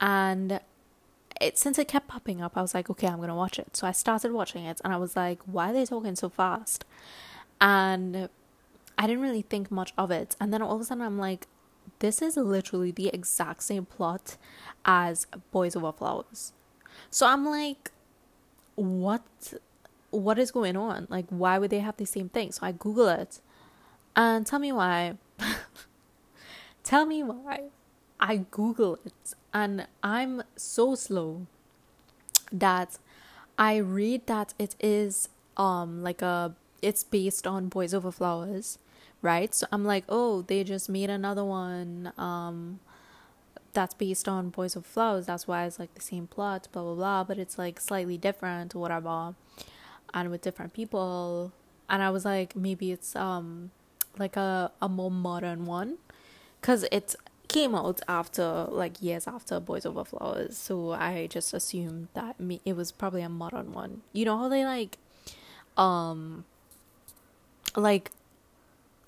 And 0.00 0.60
it 1.40 1.58
since 1.58 1.78
it 1.78 1.88
kept 1.88 2.06
popping 2.06 2.42
up 2.42 2.56
i 2.56 2.60
was 2.60 2.74
like 2.74 2.90
okay 2.90 3.06
i'm 3.06 3.20
gonna 3.20 3.34
watch 3.34 3.58
it. 3.58 3.76
So 3.76 3.86
i 3.86 3.92
started 3.92 4.32
watching 4.32 4.64
it 4.64 4.80
and 4.84 4.92
i 4.92 4.96
was 4.96 5.16
like 5.16 5.40
why 5.44 5.70
are 5.70 5.72
they 5.72 5.86
talking 5.86 6.16
so 6.16 6.28
fast? 6.28 6.84
And 7.60 8.28
i 8.98 9.06
didn't 9.06 9.22
really 9.22 9.42
think 9.42 9.70
much 9.70 9.92
of 9.96 10.10
it. 10.10 10.36
And 10.40 10.52
then 10.52 10.62
all 10.62 10.76
of 10.76 10.80
a 10.80 10.84
sudden 10.84 11.02
i'm 11.02 11.18
like 11.18 11.46
this 11.98 12.22
is 12.22 12.36
literally 12.36 12.90
the 12.90 13.08
exact 13.08 13.62
same 13.62 13.84
plot 13.84 14.36
as 14.84 15.26
boys 15.50 15.76
over 15.76 15.92
flowers. 15.92 16.52
So 17.10 17.26
i'm 17.26 17.44
like 17.44 17.90
what 18.80 19.54
what 20.10 20.38
is 20.38 20.50
going 20.50 20.76
on? 20.76 21.06
Like 21.08 21.26
why 21.28 21.58
would 21.58 21.70
they 21.70 21.78
have 21.80 21.96
the 21.96 22.06
same 22.06 22.28
thing? 22.28 22.52
So 22.52 22.66
i 22.66 22.72
google 22.72 23.08
it. 23.08 23.40
And 24.16 24.46
tell 24.46 24.58
me 24.58 24.72
why. 24.72 25.14
Tell 26.82 27.06
me 27.06 27.22
why. 27.22 27.68
I 28.18 28.46
Google 28.50 28.98
it. 29.04 29.34
And 29.54 29.86
I'm 30.02 30.42
so 30.56 30.94
slow 30.94 31.46
that 32.52 32.98
I 33.58 33.76
read 33.76 34.26
that 34.26 34.54
it 34.58 34.74
is 34.80 35.28
um 35.56 36.02
like 36.02 36.22
a 36.22 36.54
it's 36.82 37.04
based 37.04 37.46
on 37.46 37.68
Boys 37.68 37.92
Over 37.94 38.10
Flowers, 38.10 38.78
right? 39.22 39.54
So 39.54 39.66
I'm 39.70 39.84
like, 39.84 40.04
oh, 40.08 40.42
they 40.42 40.64
just 40.64 40.88
made 40.88 41.10
another 41.10 41.44
one. 41.44 42.12
Um 42.18 42.80
that's 43.72 43.94
based 43.94 44.28
on 44.28 44.50
Boys 44.50 44.76
Over 44.76 44.86
Flowers. 44.86 45.26
That's 45.26 45.46
why 45.46 45.64
it's 45.64 45.78
like 45.78 45.94
the 45.94 46.00
same 46.00 46.26
plot, 46.26 46.68
blah 46.72 46.82
blah 46.82 46.94
blah, 46.94 47.24
but 47.24 47.38
it's 47.38 47.58
like 47.58 47.80
slightly 47.80 48.18
different, 48.18 48.74
whatever, 48.74 49.34
and 50.12 50.30
with 50.30 50.42
different 50.42 50.72
people. 50.72 51.52
And 51.88 52.02
I 52.02 52.10
was 52.10 52.24
like, 52.24 52.56
maybe 52.56 52.92
it's 52.92 53.14
um 53.16 53.70
like 54.18 54.36
a 54.36 54.72
a 54.82 54.88
more 54.88 55.10
modern 55.10 55.66
one 55.66 55.98
because 56.60 56.84
it 56.90 57.14
came 57.48 57.74
out 57.74 58.00
after 58.08 58.66
like 58.70 59.02
years 59.02 59.26
after 59.26 59.58
Boys 59.58 59.84
Over 59.84 60.04
Flowers, 60.04 60.56
so 60.56 60.92
I 60.92 61.26
just 61.28 61.52
assumed 61.52 62.08
that 62.14 62.38
me 62.38 62.60
it 62.64 62.76
was 62.76 62.92
probably 62.92 63.22
a 63.22 63.28
modern 63.28 63.72
one. 63.72 64.02
You 64.12 64.24
know 64.24 64.38
how 64.38 64.48
they 64.48 64.64
like, 64.64 64.98
um, 65.76 66.44
like 67.76 68.12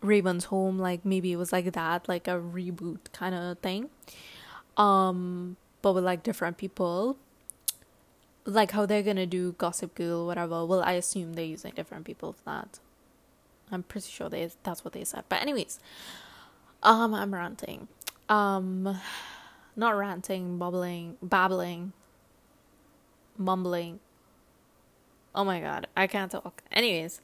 Raven's 0.01 0.47
Home, 0.47 0.79
like 0.79 1.05
maybe 1.05 1.33
it 1.33 1.37
was 1.37 1.53
like 1.53 1.73
that, 1.73 2.09
like 2.09 2.27
a 2.27 2.41
reboot 2.41 3.13
kind 3.13 3.35
of 3.35 3.59
thing, 3.61 3.91
um, 4.77 5.57
but 5.83 5.93
with 5.93 6.05
like 6.05 6.23
different 6.23 6.57
people. 6.57 7.17
Like 8.45 8.73
how 8.73 8.87
they're 8.87 9.05
gonna 9.05 9.27
do 9.27 9.53
Gossip 9.53 9.95
Girl, 9.95 10.27
whatever. 10.27 10.67
Well, 10.67 10.83
I 10.83 10.93
assume 10.95 11.35
they're 11.35 11.45
using 11.45 11.75
different 11.77 12.05
people 12.05 12.33
for 12.33 12.43
that. 12.47 12.81
I'm 13.71 13.85
pretty 13.85 14.11
sure 14.11 14.29
they 14.29 14.51
that's 14.65 14.85
what 14.85 14.95
they 14.95 15.05
said. 15.05 15.25
But 15.29 15.43
anyways, 15.43 15.79
um, 16.83 17.15
I'm 17.15 17.33
ranting. 17.33 17.87
Um, 18.29 18.99
not 19.77 19.97
ranting, 19.97 20.59
bubbling, 20.59 21.17
babbling, 21.23 21.93
mumbling. 23.39 24.01
Oh 25.35 25.45
my 25.45 25.61
god, 25.61 25.87
I 25.97 26.07
can't 26.07 26.31
talk. 26.31 26.63
Anyways, 26.71 27.21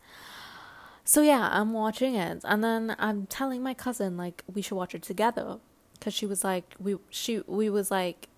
so 1.04 1.20
yeah, 1.20 1.48
I'm 1.52 1.72
watching 1.72 2.14
it, 2.14 2.40
and 2.44 2.64
then 2.64 2.96
I'm 2.98 3.26
telling 3.26 3.62
my 3.62 3.74
cousin 3.74 4.16
like 4.16 4.42
we 4.52 4.62
should 4.62 4.76
watch 4.76 4.94
it 4.94 5.02
together, 5.02 5.58
because 5.98 6.14
she 6.14 6.26
was 6.26 6.44
like 6.44 6.74
we 6.78 6.96
she 7.10 7.42
we 7.46 7.70
was 7.70 7.90
like 7.90 8.28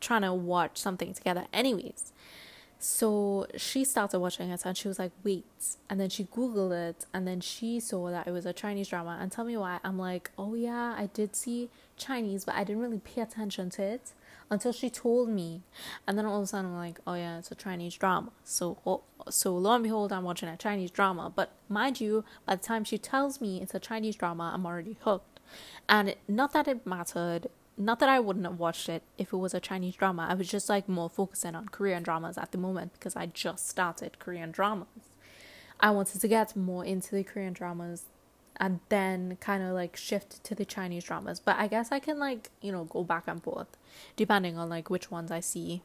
trying 0.00 0.22
to 0.22 0.32
watch 0.32 0.78
something 0.78 1.12
together, 1.12 1.46
anyways. 1.52 2.12
So 2.80 3.48
she 3.56 3.84
started 3.84 4.20
watching 4.20 4.50
it 4.50 4.64
and 4.64 4.76
she 4.76 4.86
was 4.86 4.98
like, 5.00 5.10
wait. 5.24 5.44
And 5.90 5.98
then 5.98 6.10
she 6.10 6.24
Googled 6.24 6.90
it 6.90 7.06
and 7.12 7.26
then 7.26 7.40
she 7.40 7.80
saw 7.80 8.08
that 8.10 8.28
it 8.28 8.30
was 8.30 8.46
a 8.46 8.52
Chinese 8.52 8.88
drama. 8.88 9.18
And 9.20 9.32
tell 9.32 9.44
me 9.44 9.56
why. 9.56 9.80
I'm 9.82 9.98
like, 9.98 10.30
oh 10.38 10.54
yeah, 10.54 10.94
I 10.96 11.10
did 11.12 11.34
see 11.34 11.70
Chinese, 11.96 12.44
but 12.44 12.54
I 12.54 12.62
didn't 12.62 12.82
really 12.82 13.00
pay 13.00 13.20
attention 13.20 13.70
to 13.70 13.82
it 13.82 14.12
until 14.48 14.72
she 14.72 14.90
told 14.90 15.28
me. 15.28 15.62
And 16.06 16.16
then 16.16 16.24
all 16.24 16.38
of 16.38 16.44
a 16.44 16.46
sudden 16.46 16.70
I'm 16.70 16.76
like, 16.76 17.00
oh 17.04 17.14
yeah, 17.14 17.38
it's 17.38 17.50
a 17.50 17.56
Chinese 17.56 17.96
drama. 17.96 18.30
So, 18.44 18.78
oh, 18.86 19.02
so 19.28 19.56
lo 19.56 19.74
and 19.74 19.82
behold, 19.82 20.12
I'm 20.12 20.22
watching 20.22 20.48
a 20.48 20.56
Chinese 20.56 20.92
drama. 20.92 21.32
But 21.34 21.50
mind 21.68 22.00
you, 22.00 22.24
by 22.46 22.54
the 22.54 22.62
time 22.62 22.84
she 22.84 22.96
tells 22.96 23.40
me 23.40 23.60
it's 23.60 23.74
a 23.74 23.80
Chinese 23.80 24.14
drama, 24.14 24.52
I'm 24.54 24.64
already 24.64 24.98
hooked. 25.00 25.37
And 25.88 26.14
not 26.26 26.52
that 26.52 26.68
it 26.68 26.86
mattered 26.86 27.48
not 27.78 28.00
that 28.00 28.08
I 28.08 28.18
wouldn't 28.18 28.44
have 28.44 28.58
watched 28.58 28.88
it 28.88 29.04
if 29.16 29.32
it 29.32 29.36
was 29.36 29.54
a 29.54 29.60
Chinese 29.60 29.94
drama. 29.94 30.26
I 30.28 30.34
was 30.34 30.48
just 30.48 30.68
like 30.68 30.88
more 30.88 31.08
focusing 31.08 31.54
on 31.54 31.68
Korean 31.68 32.02
dramas 32.02 32.36
at 32.36 32.50
the 32.50 32.58
moment 32.58 32.92
because 32.94 33.14
I 33.14 33.26
just 33.26 33.68
started 33.68 34.18
Korean 34.18 34.50
dramas. 34.50 34.88
I 35.78 35.90
wanted 35.90 36.20
to 36.20 36.28
get 36.28 36.56
more 36.56 36.84
into 36.84 37.14
the 37.14 37.22
Korean 37.22 37.52
dramas 37.52 38.06
and 38.56 38.80
then 38.88 39.38
kind 39.40 39.62
of 39.62 39.70
like 39.70 39.96
shift 39.96 40.42
to 40.42 40.56
the 40.56 40.64
Chinese 40.64 41.04
dramas. 41.04 41.38
But 41.38 41.56
I 41.56 41.68
guess 41.68 41.92
I 41.92 42.00
can 42.00 42.18
like, 42.18 42.50
you 42.60 42.72
know, 42.72 42.84
go 42.84 43.04
back 43.04 43.24
and 43.28 43.40
forth 43.42 43.68
depending 44.16 44.58
on 44.58 44.68
like 44.68 44.90
which 44.90 45.10
ones 45.12 45.30
I 45.30 45.38
see 45.38 45.82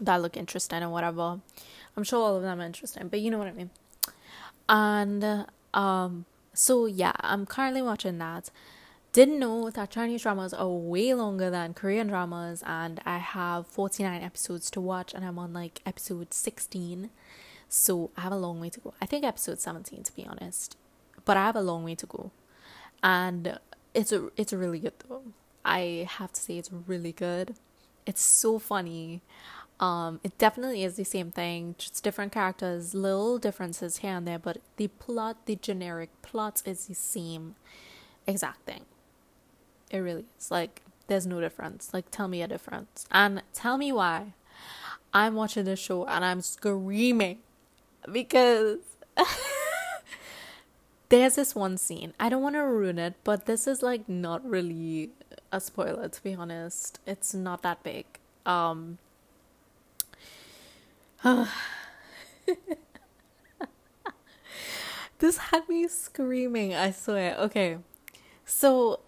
that 0.00 0.20
look 0.20 0.36
interesting 0.36 0.82
and 0.82 0.92
whatever. 0.92 1.40
I'm 1.96 2.04
sure 2.04 2.22
all 2.22 2.36
of 2.36 2.42
them 2.42 2.60
are 2.60 2.66
interesting, 2.66 3.08
but 3.08 3.20
you 3.20 3.30
know 3.30 3.38
what 3.38 3.48
I 3.48 3.52
mean. 3.52 3.70
And 4.68 5.46
um 5.72 6.26
so 6.54 6.86
yeah, 6.86 7.12
I'm 7.20 7.44
currently 7.46 7.82
watching 7.82 8.18
that 8.18 8.50
didn't 9.14 9.38
know 9.38 9.70
that 9.70 9.90
Chinese 9.90 10.22
dramas 10.22 10.52
are 10.52 10.68
way 10.68 11.14
longer 11.14 11.48
than 11.48 11.72
Korean 11.72 12.08
dramas, 12.08 12.64
and 12.66 13.00
I 13.06 13.18
have 13.18 13.64
49 13.68 14.20
episodes 14.20 14.72
to 14.72 14.80
watch, 14.80 15.14
and 15.14 15.24
I'm 15.24 15.38
on 15.38 15.52
like 15.52 15.80
episode 15.86 16.34
16. 16.34 17.10
So 17.68 18.10
I 18.16 18.22
have 18.22 18.32
a 18.32 18.36
long 18.36 18.60
way 18.60 18.70
to 18.70 18.80
go. 18.80 18.92
I 19.00 19.06
think 19.06 19.24
episode 19.24 19.60
17 19.60 20.02
to 20.02 20.12
be 20.16 20.26
honest. 20.26 20.76
But 21.24 21.36
I 21.36 21.44
have 21.46 21.54
a 21.54 21.62
long 21.62 21.84
way 21.84 21.94
to 21.94 22.06
go. 22.06 22.32
And 23.04 23.60
it's 23.94 24.10
a 24.10 24.30
it's 24.36 24.52
really 24.52 24.80
good 24.80 24.94
though. 25.08 25.22
I 25.64 26.08
have 26.10 26.32
to 26.32 26.40
say 26.40 26.58
it's 26.58 26.70
really 26.72 27.12
good. 27.12 27.54
It's 28.06 28.20
so 28.20 28.58
funny. 28.58 29.22
Um, 29.84 30.18
it 30.24 30.38
definitely 30.38 30.82
is 30.82 30.96
the 30.96 31.04
same 31.04 31.30
thing, 31.30 31.74
just 31.76 32.02
different 32.02 32.32
characters, 32.32 32.94
little 32.94 33.36
differences 33.36 33.98
here 33.98 34.12
and 34.16 34.26
there, 34.26 34.38
but 34.38 34.56
the 34.78 34.88
plot, 34.88 35.44
the 35.44 35.56
generic 35.56 36.08
plot 36.22 36.62
is 36.64 36.86
the 36.86 36.94
same 36.94 37.56
exact 38.26 38.62
thing. 38.62 38.86
It 39.90 39.98
really 39.98 40.24
is. 40.38 40.50
Like, 40.50 40.80
there's 41.06 41.26
no 41.26 41.38
difference. 41.38 41.92
Like, 41.92 42.10
tell 42.10 42.28
me 42.28 42.40
a 42.40 42.48
difference. 42.48 43.04
And 43.10 43.42
tell 43.52 43.76
me 43.76 43.92
why 43.92 44.32
I'm 45.12 45.34
watching 45.34 45.64
this 45.64 45.80
show 45.80 46.06
and 46.06 46.24
I'm 46.24 46.40
screaming 46.40 47.40
because 48.10 48.78
there's 51.10 51.34
this 51.34 51.54
one 51.54 51.76
scene. 51.76 52.14
I 52.18 52.30
don't 52.30 52.42
want 52.42 52.54
to 52.54 52.60
ruin 52.60 52.98
it, 52.98 53.16
but 53.22 53.44
this 53.44 53.66
is 53.66 53.82
like 53.82 54.08
not 54.08 54.48
really 54.48 55.10
a 55.52 55.60
spoiler 55.60 56.08
to 56.08 56.22
be 56.22 56.32
honest. 56.32 57.00
It's 57.06 57.34
not 57.34 57.60
that 57.62 57.82
big. 57.82 58.06
Um 58.46 58.98
This 65.18 65.38
had 65.38 65.68
me 65.68 65.88
screaming, 65.88 66.74
I 66.74 66.90
swear. 66.90 67.36
Okay. 67.36 67.78
So 68.44 69.00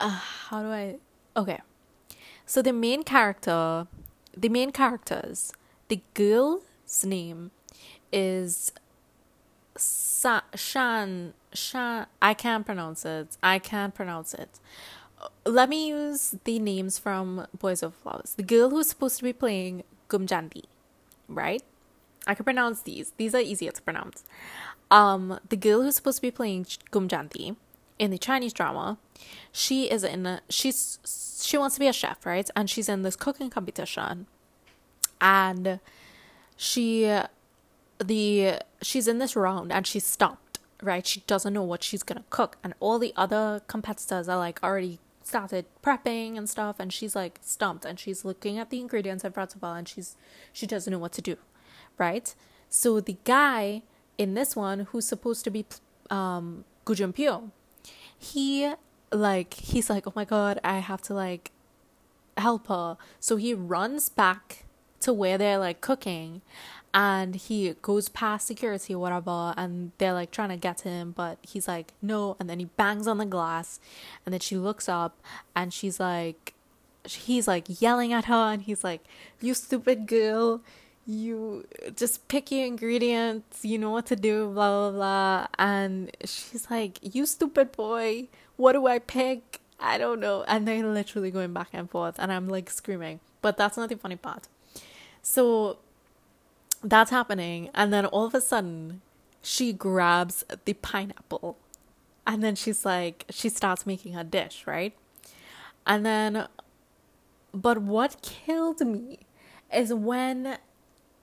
uh, 0.00 0.08
how 0.08 0.62
do 0.62 0.68
I 0.68 0.96
okay 1.36 1.60
so 2.44 2.62
the 2.62 2.72
main 2.72 3.02
character 3.02 3.86
the 4.36 4.48
main 4.48 4.70
characters 4.70 5.52
the 5.88 6.00
girl's 6.14 7.04
name 7.04 7.50
is 8.12 8.72
Sa- 9.76 10.42
Shan 10.54 11.34
Shan 11.52 12.06
I 12.20 12.34
can't 12.34 12.64
pronounce 12.64 13.04
it 13.04 13.36
I 13.42 13.58
can't 13.58 13.94
pronounce 13.94 14.34
it 14.34 14.60
let 15.44 15.68
me 15.68 15.88
use 15.88 16.36
the 16.44 16.58
names 16.58 16.98
from 16.98 17.46
Boys 17.58 17.82
Over 17.82 17.96
Flowers 18.02 18.34
the 18.36 18.42
girl 18.42 18.70
who's 18.70 18.88
supposed 18.88 19.18
to 19.18 19.24
be 19.24 19.32
playing 19.32 19.82
Gumjandi 20.08 20.64
right 21.28 21.62
I 22.26 22.34
can 22.34 22.44
pronounce 22.44 22.82
these 22.82 23.12
these 23.16 23.34
are 23.34 23.40
easier 23.40 23.70
to 23.70 23.82
pronounce 23.82 24.24
um 24.90 25.40
the 25.48 25.56
girl 25.56 25.82
who's 25.82 25.96
supposed 25.96 26.18
to 26.18 26.22
be 26.22 26.30
playing 26.30 26.64
Gumjandi 26.90 27.56
in 27.98 28.10
the 28.10 28.18
Chinese 28.18 28.52
drama, 28.52 28.98
she 29.52 29.90
is 29.90 30.04
in 30.04 30.26
a, 30.26 30.40
she's 30.48 30.98
she 31.42 31.56
wants 31.58 31.76
to 31.76 31.80
be 31.80 31.88
a 31.88 31.92
chef, 31.92 32.24
right? 32.26 32.48
And 32.54 32.68
she's 32.68 32.88
in 32.88 33.02
this 33.02 33.16
cooking 33.16 33.50
competition. 33.50 34.26
And 35.20 35.80
she 36.56 37.20
the 37.98 38.58
she's 38.82 39.08
in 39.08 39.18
this 39.18 39.34
round 39.34 39.72
and 39.72 39.86
she's 39.86 40.04
stumped, 40.04 40.58
right? 40.82 41.06
She 41.06 41.20
doesn't 41.26 41.52
know 41.52 41.62
what 41.62 41.82
she's 41.82 42.02
to 42.02 42.22
cook 42.30 42.58
and 42.62 42.74
all 42.80 42.98
the 42.98 43.12
other 43.16 43.62
competitors 43.66 44.28
are 44.28 44.38
like 44.38 44.62
already 44.62 44.98
started 45.26 45.66
prepping 45.82 46.38
and 46.38 46.48
stuff 46.48 46.76
and 46.78 46.92
she's 46.92 47.16
like 47.16 47.38
stumped 47.42 47.84
and 47.84 47.98
she's 47.98 48.24
looking 48.24 48.58
at 48.58 48.70
the 48.70 48.80
ingredients 48.80 49.24
in 49.24 49.32
front 49.32 49.54
of 49.54 49.60
her 49.60 49.76
and 49.76 49.88
she's 49.88 50.16
she 50.52 50.66
doesn't 50.66 50.90
know 50.90 50.98
what 50.98 51.12
to 51.12 51.22
do, 51.22 51.36
right? 51.98 52.34
So 52.68 53.00
the 53.00 53.16
guy 53.24 53.82
in 54.16 54.34
this 54.34 54.54
one 54.54 54.80
who's 54.90 55.06
supposed 55.06 55.44
to 55.44 55.50
be 55.50 55.66
um 56.10 56.64
Gu 56.84 56.94
Junpyo, 56.94 57.50
he 58.18 58.72
like 59.12 59.54
he's 59.54 59.88
like 59.88 60.06
oh 60.06 60.12
my 60.16 60.24
god 60.24 60.58
i 60.64 60.78
have 60.78 61.00
to 61.00 61.14
like 61.14 61.52
help 62.36 62.66
her 62.68 62.96
so 63.20 63.36
he 63.36 63.54
runs 63.54 64.08
back 64.08 64.64
to 65.00 65.12
where 65.12 65.38
they're 65.38 65.58
like 65.58 65.80
cooking 65.80 66.42
and 66.96 67.36
he 67.36 67.74
goes 67.82 68.08
past 68.08 68.46
security 68.46 68.94
or 68.94 68.98
whatever 68.98 69.52
and 69.58 69.92
they're 69.98 70.14
like 70.14 70.30
trying 70.30 70.48
to 70.48 70.56
get 70.56 70.80
him 70.80 71.12
but 71.14 71.36
he's 71.42 71.68
like 71.68 71.92
no 72.00 72.34
and 72.40 72.48
then 72.48 72.58
he 72.58 72.64
bangs 72.64 73.06
on 73.06 73.18
the 73.18 73.26
glass 73.26 73.78
and 74.24 74.32
then 74.32 74.40
she 74.40 74.56
looks 74.56 74.88
up 74.88 75.20
and 75.54 75.74
she's 75.74 76.00
like 76.00 76.54
he's 77.04 77.46
like 77.46 77.82
yelling 77.82 78.14
at 78.14 78.24
her 78.24 78.52
and 78.52 78.62
he's 78.62 78.82
like 78.82 79.02
you 79.42 79.52
stupid 79.52 80.06
girl 80.06 80.62
you 81.08 81.64
just 81.94 82.26
pick 82.26 82.50
your 82.50 82.66
ingredients, 82.66 83.64
you 83.64 83.78
know 83.78 83.90
what 83.90 84.06
to 84.06 84.16
do, 84.16 84.50
blah, 84.50 84.90
blah, 84.90 84.90
blah. 84.90 85.46
And 85.56 86.10
she's 86.24 86.68
like, 86.68 86.98
You 87.00 87.26
stupid 87.26 87.70
boy, 87.70 88.26
what 88.56 88.72
do 88.72 88.88
I 88.88 88.98
pick? 88.98 89.60
I 89.78 89.98
don't 89.98 90.18
know. 90.18 90.44
And 90.48 90.66
they're 90.66 90.84
literally 90.84 91.30
going 91.30 91.52
back 91.52 91.68
and 91.72 91.88
forth, 91.88 92.16
and 92.18 92.32
I'm 92.32 92.48
like 92.48 92.70
screaming. 92.70 93.20
But 93.40 93.56
that's 93.56 93.76
not 93.76 93.88
the 93.88 93.96
funny 93.96 94.16
part. 94.16 94.48
So 95.22 95.78
that's 96.88 97.10
happening, 97.10 97.70
and 97.74 97.92
then 97.92 98.06
all 98.06 98.26
of 98.26 98.34
a 98.34 98.40
sudden, 98.40 99.02
she 99.42 99.72
grabs 99.72 100.44
the 100.64 100.74
pineapple, 100.74 101.56
and 102.26 102.42
then 102.42 102.54
she's 102.54 102.84
like, 102.84 103.24
she 103.30 103.48
starts 103.48 103.86
making 103.86 104.14
her 104.14 104.24
dish, 104.24 104.64
right? 104.66 104.94
And 105.86 106.04
then, 106.04 106.48
but 107.52 107.78
what 107.78 108.20
killed 108.22 108.80
me 108.80 109.20
is 109.72 109.94
when 109.94 110.58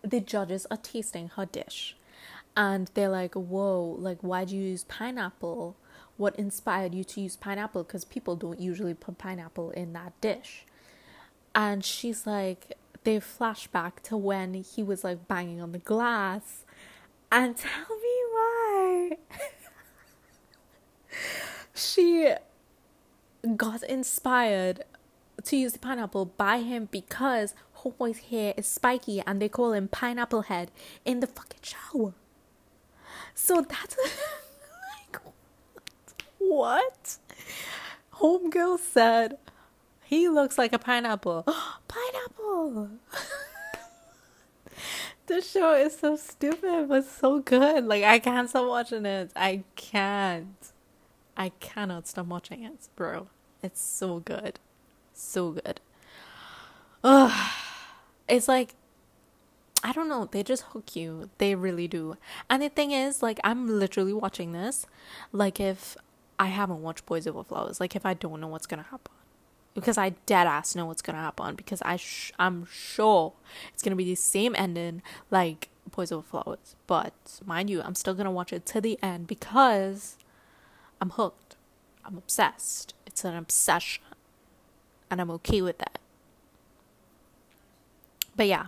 the 0.02 0.20
judges 0.20 0.66
are 0.72 0.78
tasting 0.78 1.30
her 1.36 1.46
dish 1.46 1.96
and 2.56 2.90
they're 2.94 3.10
like, 3.10 3.36
whoa, 3.36 3.98
like, 4.00 4.22
why'd 4.22 4.52
you 4.52 4.62
use 4.62 4.84
pineapple? 4.86 5.76
What 6.18 6.36
inspired 6.38 6.94
you 6.94 7.04
to 7.04 7.22
use 7.22 7.36
pineapple? 7.36 7.84
Because 7.84 8.06
people 8.06 8.36
don't 8.36 8.60
usually 8.60 8.94
put 8.94 9.18
pineapple 9.18 9.72
in 9.72 9.94
that 9.94 10.14
dish. 10.22 10.66
And 11.56 11.84
she's 11.84 12.26
like, 12.26 12.78
they 13.04 13.20
flash 13.20 13.68
back 13.68 14.02
to 14.04 14.18
when 14.18 14.54
he 14.54 14.84
was 14.84 15.04
like 15.04 15.28
banging 15.28 15.62
on 15.62 15.72
the 15.72 15.80
glass. 15.80 16.66
And 17.32 17.58
tell 17.58 17.98
me 17.98 18.16
why. 18.32 19.18
she 21.74 22.34
got 23.56 23.84
inspired 23.84 24.84
to 25.44 25.58
use 25.58 25.74
the 25.74 25.80
pineapple 25.80 26.26
by 26.26 26.60
him 26.60 26.88
because 26.92 27.54
homeboy's 27.80 28.20
hair 28.30 28.54
is 28.56 28.68
spiky 28.68 29.22
and 29.26 29.42
they 29.42 29.50
call 29.50 29.74
him 29.74 29.88
Pineapple 29.88 30.44
Head 30.44 30.72
in 31.04 31.20
the 31.20 31.28
fucking 31.28 31.60
shower. 31.62 32.14
So 33.36 33.62
that's 33.62 33.98
like 35.10 35.22
what? 36.38 37.18
Homegirl 38.16 38.80
said 38.80 39.38
he 40.04 40.30
looks 40.30 40.58
like 40.58 40.74
a 40.74 40.80
pineapple. 40.80 41.44
pineapple. 41.88 42.90
the 45.28 45.42
show 45.42 45.74
is 45.74 45.98
so 45.98 46.16
stupid 46.16 46.90
but 46.90 47.06
so 47.06 47.40
good. 47.40 47.86
Like 47.86 48.04
I 48.04 48.20
can't 48.20 48.50
stop 48.50 48.68
watching 48.68 49.06
it. 49.06 49.32
I 49.36 49.64
can't. 49.76 50.72
I 51.36 51.50
cannot 51.60 52.08
stop 52.08 52.28
watching 52.28 52.64
it, 52.64 52.88
bro. 52.96 53.28
It's 53.62 53.82
so 53.82 54.20
good. 54.20 54.60
So 55.14 55.52
good. 55.52 55.80
Ugh 57.04 57.52
it's 58.28 58.48
like 58.48 58.76
I 59.84 59.92
don't 59.92 60.08
know, 60.08 60.30
they 60.32 60.44
just 60.44 60.64
hook 60.64 60.96
you. 60.96 61.30
They 61.40 61.56
really 61.56 61.90
do. 61.90 62.16
And 62.50 62.64
the 62.64 62.70
thing 62.70 62.92
is, 62.92 63.22
like, 63.22 63.38
I'm 63.44 63.68
literally 63.68 64.14
watching 64.14 64.54
this, 64.54 64.86
like, 65.34 65.60
if 65.60 65.98
I 66.40 66.48
haven't 66.48 66.82
watched 66.82 67.06
Boys 67.06 67.28
Over 67.28 67.44
Flowers, 67.44 67.82
like, 67.82 67.94
if 67.94 68.06
I 68.06 68.14
don't 68.14 68.40
know 68.40 68.48
what's 68.48 68.66
gonna 68.66 68.84
happen. 68.84 69.12
Because 69.74 69.98
I 69.98 70.10
dead 70.26 70.48
ass 70.48 70.76
know 70.76 70.86
what's 70.86 71.02
gonna 71.02 71.20
happen. 71.20 71.56
Because 71.56 71.82
I 71.84 71.98
sh- 71.98 72.32
I'm 72.38 72.68
sure 72.72 73.34
it's 73.74 73.82
gonna 73.82 73.96
be 73.96 74.04
the 74.06 74.16
same 74.16 74.56
ending, 74.58 75.02
like 75.32 75.70
Boys 75.96 76.12
Over 76.12 76.24
Flowers. 76.24 76.76
But 76.88 77.14
mind 77.46 77.70
you, 77.70 77.82
I'm 77.82 77.96
still 77.96 78.14
gonna 78.14 78.32
watch 78.32 78.54
it 78.54 78.66
to 78.68 78.82
the 78.82 79.00
end 79.02 79.28
because 79.28 80.18
I'm 81.02 81.12
hooked. 81.12 81.56
I'm 82.06 82.18
obsessed. 82.18 82.94
It's 83.06 83.24
an 83.26 83.36
obsession. 83.36 84.04
And 85.10 85.22
I'm 85.22 85.32
okay 85.32 85.62
with 85.62 85.78
that. 85.80 86.00
But 88.36 88.48
yeah. 88.48 88.68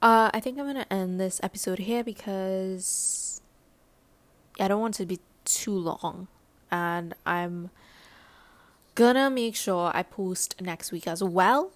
Uh, 0.00 0.30
I 0.32 0.40
think 0.40 0.58
I'm 0.58 0.66
gonna 0.66 0.86
end 0.90 1.18
this 1.18 1.40
episode 1.42 1.80
here 1.80 2.04
because 2.04 3.40
I 4.60 4.68
don't 4.68 4.80
want 4.80 4.96
it 4.96 5.02
to 5.02 5.06
be 5.06 5.18
too 5.44 5.72
long, 5.76 6.28
and 6.70 7.14
I'm 7.26 7.70
gonna 8.98 9.30
make 9.30 9.54
sure 9.54 9.92
I 9.94 10.02
post 10.02 10.60
next 10.60 10.90
week 10.90 11.06
as 11.06 11.22
well. 11.22 11.70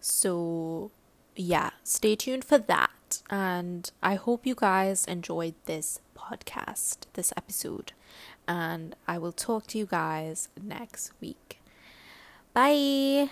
So, 0.00 0.90
yeah, 1.36 1.70
stay 1.84 2.16
tuned 2.16 2.44
for 2.44 2.58
that, 2.58 3.22
and 3.30 3.88
I 4.02 4.16
hope 4.16 4.44
you 4.44 4.56
guys 4.56 5.04
enjoyed 5.06 5.54
this 5.66 6.00
podcast, 6.18 7.06
this 7.12 7.32
episode, 7.36 7.92
and 8.48 8.96
I 9.06 9.18
will 9.18 9.30
talk 9.30 9.68
to 9.68 9.78
you 9.78 9.86
guys 9.86 10.48
next 10.60 11.12
week. 11.20 11.60
Bye. 12.52 13.30